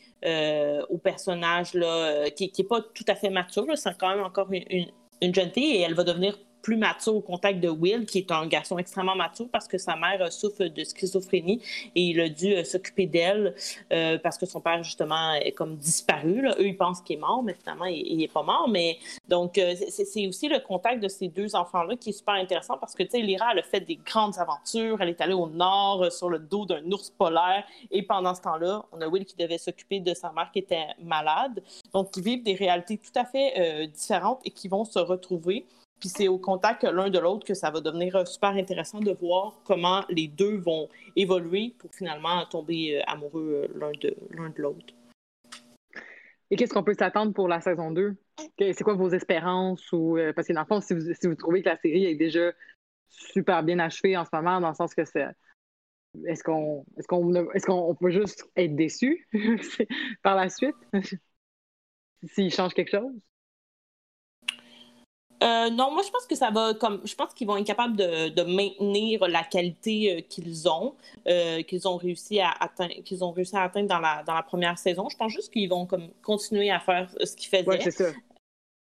[0.90, 3.64] au personnage là, qui n'est pas tout à fait mature.
[3.76, 4.90] C'est quand même encore une, une
[5.34, 8.46] jeune fille et elle va devenir plus mature au contact de Will, qui est un
[8.46, 11.60] garçon extrêmement mature parce que sa mère euh, souffre de schizophrénie
[11.94, 13.54] et il a dû euh, s'occuper d'elle
[13.92, 16.46] euh, parce que son père, justement, est comme disparu.
[16.58, 18.68] Eux, ils pensent qu'il est mort, mais finalement, il n'est pas mort.
[18.68, 18.98] Mais
[19.28, 23.02] donc, c'est aussi le contact de ces deux enfants-là qui est super intéressant parce que,
[23.02, 25.00] tu sais, Lyra, elle a fait des grandes aventures.
[25.00, 28.84] Elle est allée au nord sur le dos d'un ours polaire et pendant ce temps-là,
[28.92, 31.62] on a Will qui devait s'occuper de sa mère qui était malade.
[31.92, 35.66] Donc, ils vivent des réalités tout à fait différentes et qui vont se retrouver.
[36.02, 39.12] Puis c'est au contact l'un de l'autre que ça va devenir euh, super intéressant de
[39.12, 44.92] voir comment les deux vont évoluer pour finalement tomber euh, amoureux euh, l'un de l'autre.
[46.50, 48.16] Et qu'est-ce qu'on peut s'attendre pour la saison 2?
[48.58, 49.92] C'est quoi vos espérances?
[49.92, 52.16] Ou, parce que dans le fond, si vous, si vous, trouvez que la série est
[52.16, 52.50] déjà
[53.08, 55.28] super bien achevée en ce moment, dans le sens que c'est.
[56.26, 59.28] Est-ce qu'on est qu'on est qu'on peut juste être déçu
[60.24, 60.74] par la suite?
[62.24, 63.31] S'il change quelque chose?
[65.42, 67.96] Euh, non, moi je pense que ça va comme je pense qu'ils vont être capables
[67.96, 70.94] de, maintenir la qualité euh, qu'ils ont,
[71.26, 74.42] euh, qu'ils ont réussi à atteindre, qu'ils ont réussi à atteindre dans la, dans la
[74.42, 75.08] première saison.
[75.08, 77.68] Je pense juste qu'ils vont comme continuer à faire ce qu'ils faisaient.
[77.68, 78.10] Ouais, c'est ça.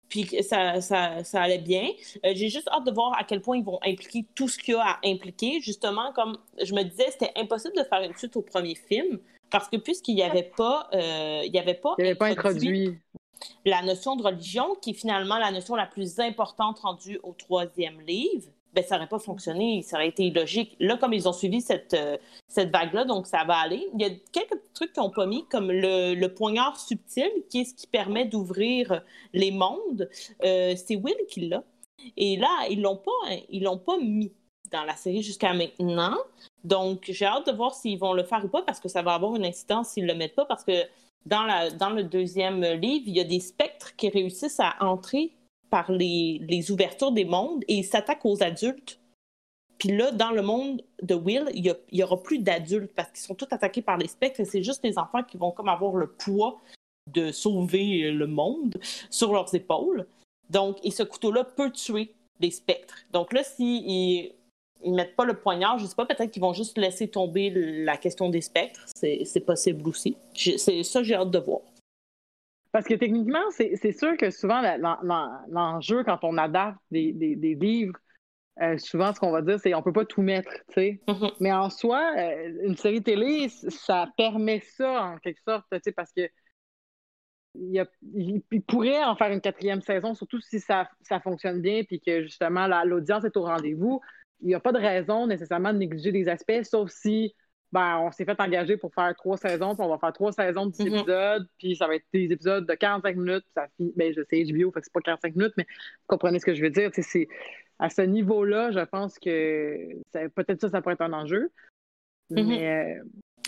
[0.07, 1.89] Puis ça, ça, ça allait bien.
[2.23, 4.77] J'ai juste hâte de voir à quel point ils vont impliquer tout ce qu'il y
[4.77, 5.59] a à impliquer.
[5.61, 9.67] Justement, comme je me disais, c'était impossible de faire une suite au premier film parce
[9.67, 12.99] que puisqu'il n'y avait pas, il y avait pas, il avait pas introduit
[13.65, 18.01] la notion de religion, qui est finalement la notion la plus importante rendue au troisième
[18.01, 20.75] livre, ben, ça n'aurait pas fonctionné, ça aurait été illogique.
[20.81, 22.17] Là, comme ils ont suivi cette, euh,
[22.49, 23.87] cette vague-là, donc ça va aller.
[23.93, 27.73] Il y a quelques trucs n'ont pas mis, comme le, poignard subtil, qui est ce
[27.73, 30.09] qui permet d'ouvrir les mondes.
[30.43, 31.63] Euh, c'est Will qui l'a.
[32.17, 33.11] Et là, ils l'ont pas,
[33.49, 34.33] l'ont pas mis
[34.71, 36.17] dans la série jusqu'à maintenant.
[36.65, 39.13] Donc, j'ai hâte de voir s'ils vont le faire ou pas, parce que ça va
[39.13, 40.83] avoir une incidence s'ils le mettent pas, parce que
[41.25, 45.31] dans, le deuxième livre, il y a des spectres qui réussissent à entrer
[45.69, 48.99] par les, ouvertures des mondes et ils s'attaquent aux adultes.
[49.77, 53.35] Puis là, dans le monde de Will, il n'y aura plus d'adultes parce qu'ils sont
[53.35, 56.07] tous attaqués par les spectres et c'est juste les enfants qui vont comme avoir le
[56.07, 56.61] poids
[57.11, 60.07] de sauver le monde sur leurs épaules.
[60.49, 62.95] Donc, et ce couteau-là peut tuer les spectres.
[63.11, 64.31] Donc là, si
[64.85, 65.77] ils mettent pas le poignard.
[65.79, 67.49] Je sais pas, peut-être qu'ils vont juste laisser tomber
[67.83, 68.85] la question des spectres.
[68.95, 70.17] C'est possible aussi.
[70.35, 71.61] C'est ça j'ai hâte de voir.
[72.71, 74.61] Parce que techniquement, c'est sûr que souvent,
[75.49, 77.97] l'enjeu quand on adapte des, livres,
[78.61, 81.01] euh, souvent, ce qu'on va dire, c'est qu'on peut pas tout mettre, tu sais.
[81.09, 81.33] Mm-hmm.
[81.41, 85.91] Mais en soi, euh, une série télé, ça permet ça, en quelque sorte, tu sais,
[85.91, 86.29] parce que
[87.55, 90.89] il, pourrait en faire une quatrième saison, surtout si ça,
[91.23, 94.01] fonctionne bien puis que justement l'audience est au rendez-vous.
[94.41, 97.33] Il n'y a pas de raison nécessairement de négliger des aspects, sauf si
[97.71, 100.67] ben, on s'est fait engager pour faire trois saisons, puis on va faire trois saisons
[100.67, 100.99] de 10 mm-hmm.
[100.99, 103.93] épisodes, puis ça va être des épisodes de 45 minutes, puis ça finit.
[103.95, 106.53] Ben, je sais HBO, fait que c'est pas 45 minutes, mais vous comprenez ce que
[106.53, 106.91] je veux dire.
[106.93, 107.27] C'est,
[107.79, 111.51] à ce niveau-là, je pense que peut-être ça, ça pourrait être un enjeu.
[112.31, 112.47] Mm-hmm.
[112.47, 113.03] Mais, euh,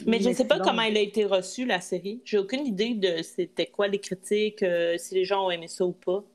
[0.06, 2.22] mais, je ne sais pas comment elle a été reçue, la série.
[2.26, 5.86] J'ai aucune idée de c'était quoi les critiques, euh, si les gens ont aimé ça
[5.86, 6.26] ou pas.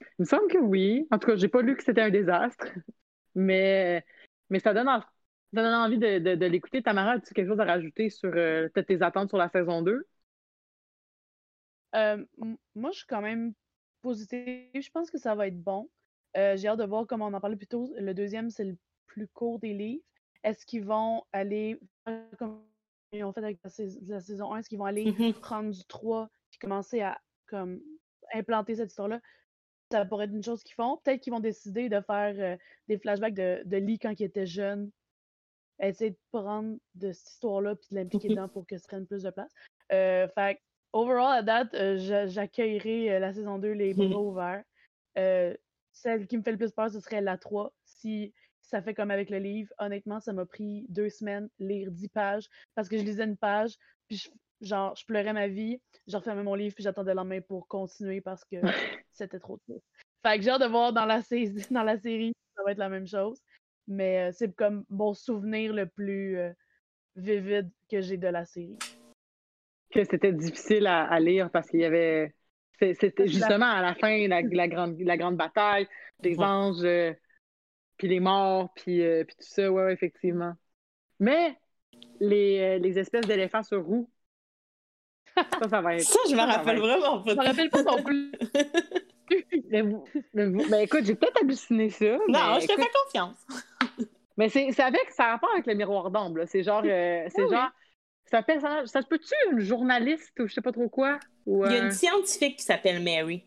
[0.00, 1.06] Il me semble que oui.
[1.12, 2.66] En tout cas, j'ai pas lu que c'était un désastre.
[3.38, 4.04] Mais,
[4.50, 6.82] mais ça donne, envie de, l'écouter.
[6.82, 10.06] Tamara, as-tu quelque chose à rajouter sur euh, tes attentes sur la saison 2?
[11.94, 12.24] Euh,
[12.74, 13.52] moi, je suis quand même
[14.02, 14.68] positive.
[14.74, 15.88] Je pense que ça va être bon.
[16.34, 18.76] j'ai hâte de voir, comme on en parlait plus tôt, le deuxième, c'est le
[19.06, 20.02] plus court des livres.
[20.44, 21.80] Est-ce qu'ils vont aller
[22.38, 22.62] comme
[23.12, 26.28] ils ont fait avec la, saison 1, est-ce qu'ils vont aller mmh prendre du 3
[26.54, 27.80] et commencer à comme
[28.34, 29.20] implanter cette histoire-là?
[29.90, 30.98] Ça pourrait être une chose qu'ils font.
[30.98, 32.56] Peut-être qu'ils vont décider de faire euh,
[32.88, 34.90] des flashbacks de, de Lee quand il était jeune.
[35.80, 39.22] Essayer de prendre de cette histoire-là puis de l'impliquer dedans pour que ça prenne plus
[39.22, 39.52] de place.
[39.92, 40.60] Euh, fait
[40.92, 44.64] overall, à date, euh, j'accueillerai la saison 2 les bras ouverts.
[45.92, 47.72] celle qui me fait le plus peur, ce serait la 3.
[47.84, 48.34] Si
[48.68, 49.72] ça fait comme avec le livre.
[49.78, 53.76] Honnêtement, ça m'a pris deux semaines lire dix pages parce que je lisais une page,
[54.06, 54.28] puis je,
[54.60, 58.20] genre, je pleurais ma vie, je refermais mon livre, puis j'attendais le lendemain pour continuer
[58.20, 58.56] parce que
[59.12, 59.82] c'était trop tôt.
[60.22, 61.20] Fait que j'ai hâte de voir dans la,
[61.70, 63.40] dans la série, ça va être la même chose.
[63.86, 66.52] Mais euh, c'est comme mon souvenir le plus euh,
[67.16, 68.78] vivide que j'ai de la série.
[69.90, 72.34] Que c'était difficile à, lire parce qu'il y avait.
[72.78, 75.88] C'était justement à la fin, la, la, grande, la grande bataille,
[76.20, 76.84] des anges.
[76.84, 77.12] Euh,
[77.96, 80.52] puis les morts, puis, euh, puis tout ça, ouais, effectivement.
[81.18, 81.58] Mais
[82.20, 84.08] les, les espèces d'éléphants sur roues,
[85.60, 86.02] ça, ça va être.
[86.02, 87.30] Ça, je me rappelle vraiment pas.
[87.30, 88.32] Je me rappelle pas non plus.
[89.70, 89.82] mais,
[90.34, 92.16] mais, écoute, j'ai peut-être halluciné ça.
[92.28, 93.46] Non, je te fais confiance.
[94.36, 96.44] mais c'est avec, ça a rapport avec le miroir d'ombre.
[96.46, 97.70] C'est genre, euh, c'est genre,
[98.26, 101.18] ça, ça, ça se peut-tu une journaliste ou je sais pas trop quoi?
[101.46, 103.44] Ou, Il y a une scientifique qui s'appelle Mary.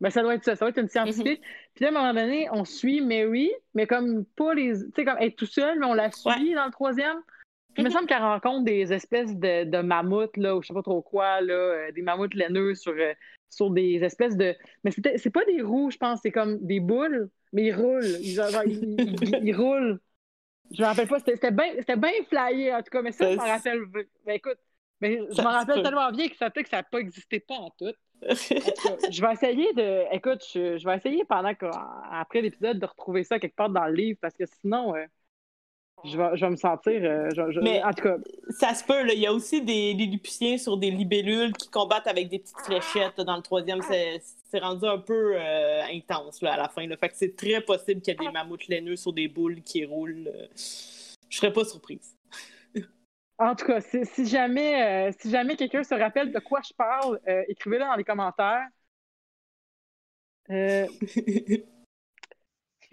[0.00, 1.42] Ben, ça doit être ça, ça doit être une scientifique.
[1.42, 1.74] Mm-hmm.
[1.74, 4.72] Puis là, à un moment donné, on suit Mary, mais comme pas les.
[4.72, 7.20] Tu sais, comme elle est tout seule, mais on la suit dans le troisième.
[7.76, 10.82] Il me semble qu'elle rencontre des espèces de, de, mammouths, là, ou je sais pas
[10.82, 13.12] trop quoi, là, euh, des mammouths laineux sur, euh,
[13.48, 14.54] sur des espèces de.
[14.84, 18.04] Mais c'est pas des roues, je pense, c'est comme des boules, mais ils roulent.
[18.20, 20.00] Ils, genre, ils, roulent.
[20.72, 23.44] Je me rappelle pas, c'était bien bien flyé, en tout cas, mais ça, je m'en
[23.44, 23.82] rappelle.
[24.26, 24.58] Ben, écoute,
[25.00, 27.54] mais je m'en rappelle tellement bien que ça peut que ça n'a pas existé pas
[27.54, 27.92] en tout
[28.28, 30.14] je vais essayer de.
[30.14, 31.54] Écoute, je, vais essayer pendant
[32.10, 35.06] après l'épisode de retrouver ça quelque part dans le livre parce que sinon, euh,
[36.04, 37.00] je, vais, je, vais, me sentir.
[37.02, 37.28] Euh,
[37.62, 38.16] Mais en tout cas.
[38.50, 42.28] Ça se peut, il y a aussi des Lilliputiens sur des libellules qui combattent avec
[42.28, 43.20] des petites fléchettes.
[43.20, 46.86] Dans le troisième, c'est rendu un peu euh, intense là, à la fin.
[46.86, 46.96] Là.
[46.96, 49.84] Fait que c'est très possible qu'il y ait des mammouths laineux sur des boules qui
[49.84, 50.30] roulent.
[51.30, 52.16] Je serais pas surprise.
[53.38, 57.18] En tout cas, si, jamais, euh, si jamais quelqu'un se rappelle de quoi je parle,
[57.26, 58.68] euh, écrivez-le dans les commentaires.
[60.50, 60.86] Euh,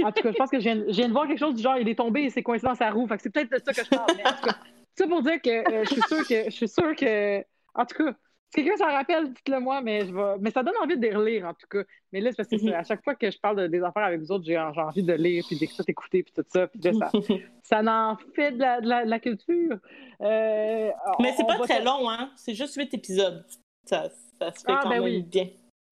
[0.03, 1.87] en tout cas, je pense que je viens, de voir quelque chose du genre, il
[1.87, 3.07] est tombé et c'est coincé dans sa roue.
[3.07, 4.11] Fait que c'est peut-être de ça que je parle.
[4.15, 4.57] Mais en tout cas,
[4.95, 7.39] ça pour dire que je suis sûre que je suis sûre que.
[7.73, 8.15] En tout cas,
[8.49, 10.37] si quelqu'un s'en rappelle, dites-le moi, mais je vais...
[10.39, 11.83] mais ça donne envie de les relire, en tout cas.
[12.11, 14.21] Mais là, c'est parce que à chaque fois que je parle de, des affaires avec
[14.21, 16.67] vous autres, j'ai envie de lire, puis d'écouter, puis tout ça.
[16.67, 17.11] Puis ça,
[17.63, 19.77] ça en fait de la, de la, culture.
[20.21, 22.31] Euh, mais c'est pas très long, hein?
[22.35, 23.45] C'est juste huit épisodes.
[23.83, 25.23] Ça, ça se fait ah, quand ben même oui.
[25.23, 25.49] bien.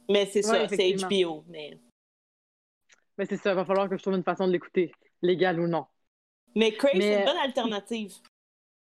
[0.09, 1.43] Mais c'est ça, c'est HBO.
[1.49, 1.77] Mais,
[3.17, 4.91] mais c'est ça, il va falloir que je trouve une façon de l'écouter,
[5.21, 5.85] légal ou non.
[6.55, 8.13] Mais Crave, c'est une bonne alternative.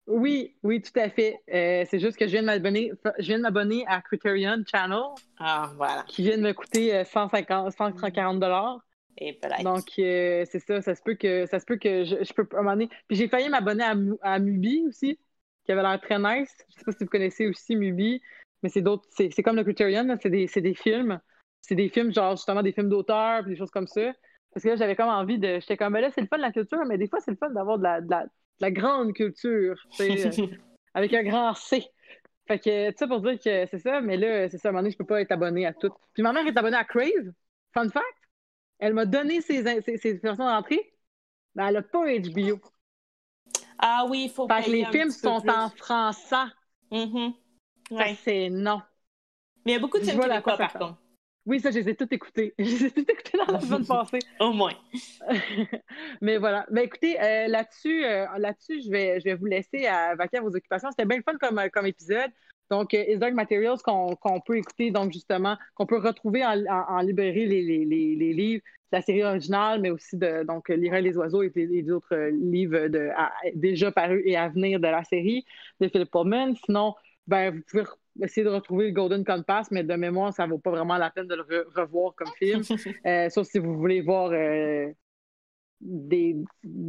[0.08, 1.42] Oui, oui, tout à fait.
[1.52, 5.02] Euh, c'est juste que je viens de m'abonner, je viens de m'abonner à Criterion Channel.
[5.40, 6.04] Ah, voilà.
[6.08, 8.80] Qui vient de me coûter 150, euh, 140 dollars.
[9.18, 12.48] Et Donc euh, c'est ça, ça se peut que ça se peut que je, peux
[12.52, 12.90] à un moment donné.
[13.08, 15.18] Puis j'ai failli m'abonner à, à, Mubi aussi,
[15.64, 16.54] qui avait l'air très nice.
[16.70, 18.22] Je sais pas si vous connaissez aussi Mubi,
[18.62, 19.06] mais c'est d'autres.
[19.12, 21.20] C'est, comme le Criterion, c'est des, des films.
[21.68, 24.12] C'est des films, genre justement des films d'auteur, puis des choses comme ça.
[24.54, 25.60] Parce que là, j'avais comme envie de.
[25.60, 27.50] J'étais comme là, c'est le fun de la culture, mais des fois, c'est le fun
[27.50, 28.26] d'avoir de la, de la
[28.60, 30.32] la grande culture, euh,
[30.94, 31.86] avec un grand C.
[32.48, 34.74] Fait que, tu sais, pour dire que c'est ça, mais là, c'est ça, à un
[34.74, 35.92] moment donné, je peux pas être abonné à tout.
[36.14, 37.32] Puis ma mère est abonnée à Crave,
[37.74, 38.06] fun fact.
[38.78, 40.94] Elle m'a donné ses, ses, ses versions d'entrée.
[41.56, 42.60] mais elle n'a pas HBO.
[43.80, 46.36] Ah oui, il faut Fait que les films sont en français.
[46.92, 47.30] Mm
[48.18, 48.82] C'est non.
[49.66, 50.98] Mais il y a beaucoup de films québécois, par contre.
[51.46, 52.54] Oui, ça, je les ai tous écoutés.
[52.60, 54.20] Je les ai tous écoutés dans la semaine passée.
[54.40, 54.74] Au moins.
[56.22, 56.66] Mais voilà.
[56.72, 60.42] Mais écoutez, euh, là-dessus, euh, là-dessus, je vais, je vais vous laisser à vaquer à
[60.42, 60.90] vos occupations.
[60.90, 62.32] C'était bien le fun comme, comme épisode.
[62.72, 67.46] Donc, euh, Dark Materials qu'on peut écouter, donc justement, qu'on peut retrouver en, en, librairie
[67.46, 71.44] les, les, les, livres de la série originale, mais aussi de donc Lire les oiseaux
[71.44, 73.12] et les, autres livres de,
[73.54, 75.46] déjà parus et à venir de la série
[75.80, 76.56] de Philip Pullman.
[76.66, 76.96] Sinon,
[77.28, 77.84] ben, vous pouvez
[78.22, 81.10] essayer de retrouver le Golden Compass, mais de mémoire, ça ne vaut pas vraiment la
[81.10, 82.62] peine de le revoir comme film.
[83.06, 84.88] euh, sauf si vous voulez voir euh,
[85.82, 86.38] des,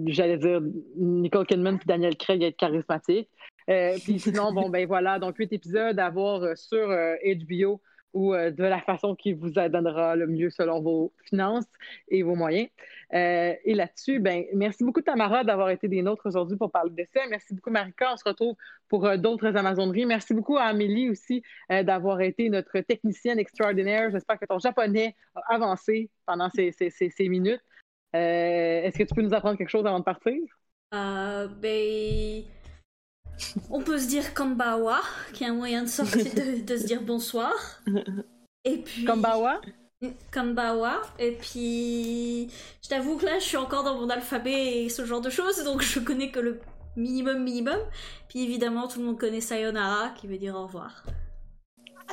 [0.07, 0.61] j'allais dire,
[0.97, 3.31] Nicole Kidman et Daniel Craig être charismatiques.
[3.69, 7.81] Euh, puis sinon, bon, ben voilà, donc huit épisodes à voir sur HBO
[8.17, 11.67] ou euh, de la façon qui vous donnera le mieux selon vos finances
[12.09, 12.69] et vos moyens.
[13.13, 17.07] Euh, et là-dessus, ben, merci beaucoup Tamara d'avoir été des nôtres aujourd'hui pour parler de
[17.13, 17.21] ça.
[17.29, 18.11] Merci beaucoup Marika.
[18.15, 18.57] On se retrouve
[18.89, 20.07] pour euh, d'autres Amazoneries.
[20.07, 24.11] Merci beaucoup à Amélie aussi d'avoir été notre technicienne extraordinaire.
[24.11, 27.61] J'espère que ton japonais a avancé pendant ces, ces, ces, minutes.
[28.15, 30.41] Est-ce que tu peux nous apprendre quelque chose avant de partir?
[30.91, 32.45] ben
[33.71, 35.01] on peut se dire Kambawa,
[35.33, 37.53] qui est un moyen de sortir, de, se dire bonsoir.
[38.65, 39.05] Et puis.
[39.05, 39.61] Kambawa?
[40.31, 41.03] Kambawa.
[41.19, 42.49] Et puis.
[42.83, 45.63] Je t'avoue que là, je suis encore dans mon alphabet et ce genre de choses,
[45.65, 46.61] donc je connais que le
[46.97, 47.79] minimum, minimum.
[48.29, 51.05] Puis évidemment, tout le monde connaît Sayonara, qui veut dire au revoir.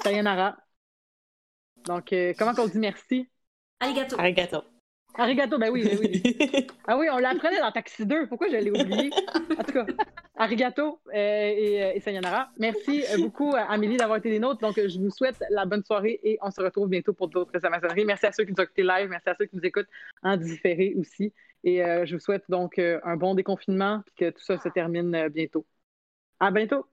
[0.04, 0.58] Sayonara.
[1.86, 3.30] Donc, euh, comment on dit merci?
[3.80, 4.20] Arigato.
[4.20, 4.64] Arigato.
[5.16, 6.68] Arigato, ben oui, ben oui.
[6.88, 8.28] ah oui, on l'apprenait dans Taxi 2.
[8.28, 9.12] Pourquoi je l'ai oublié?
[9.58, 9.86] En tout cas,
[10.36, 12.50] arigato euh, et, euh, et, sayonara.
[12.58, 14.60] Merci euh, beaucoup, Amélie, d'avoir été des nôtres.
[14.60, 18.06] Donc, je vous souhaite la bonne soirée et on se retrouve bientôt pour d'autres Amazoneries.
[18.06, 19.10] Merci à ceux qui nous ont écoutés live.
[19.10, 19.90] Merci à ceux qui nous écoutent
[20.24, 21.34] en différé aussi.
[21.64, 25.66] Et je vous souhaite donc un bon déconfinement et que tout ça se termine bientôt.
[26.42, 26.93] À bientôt!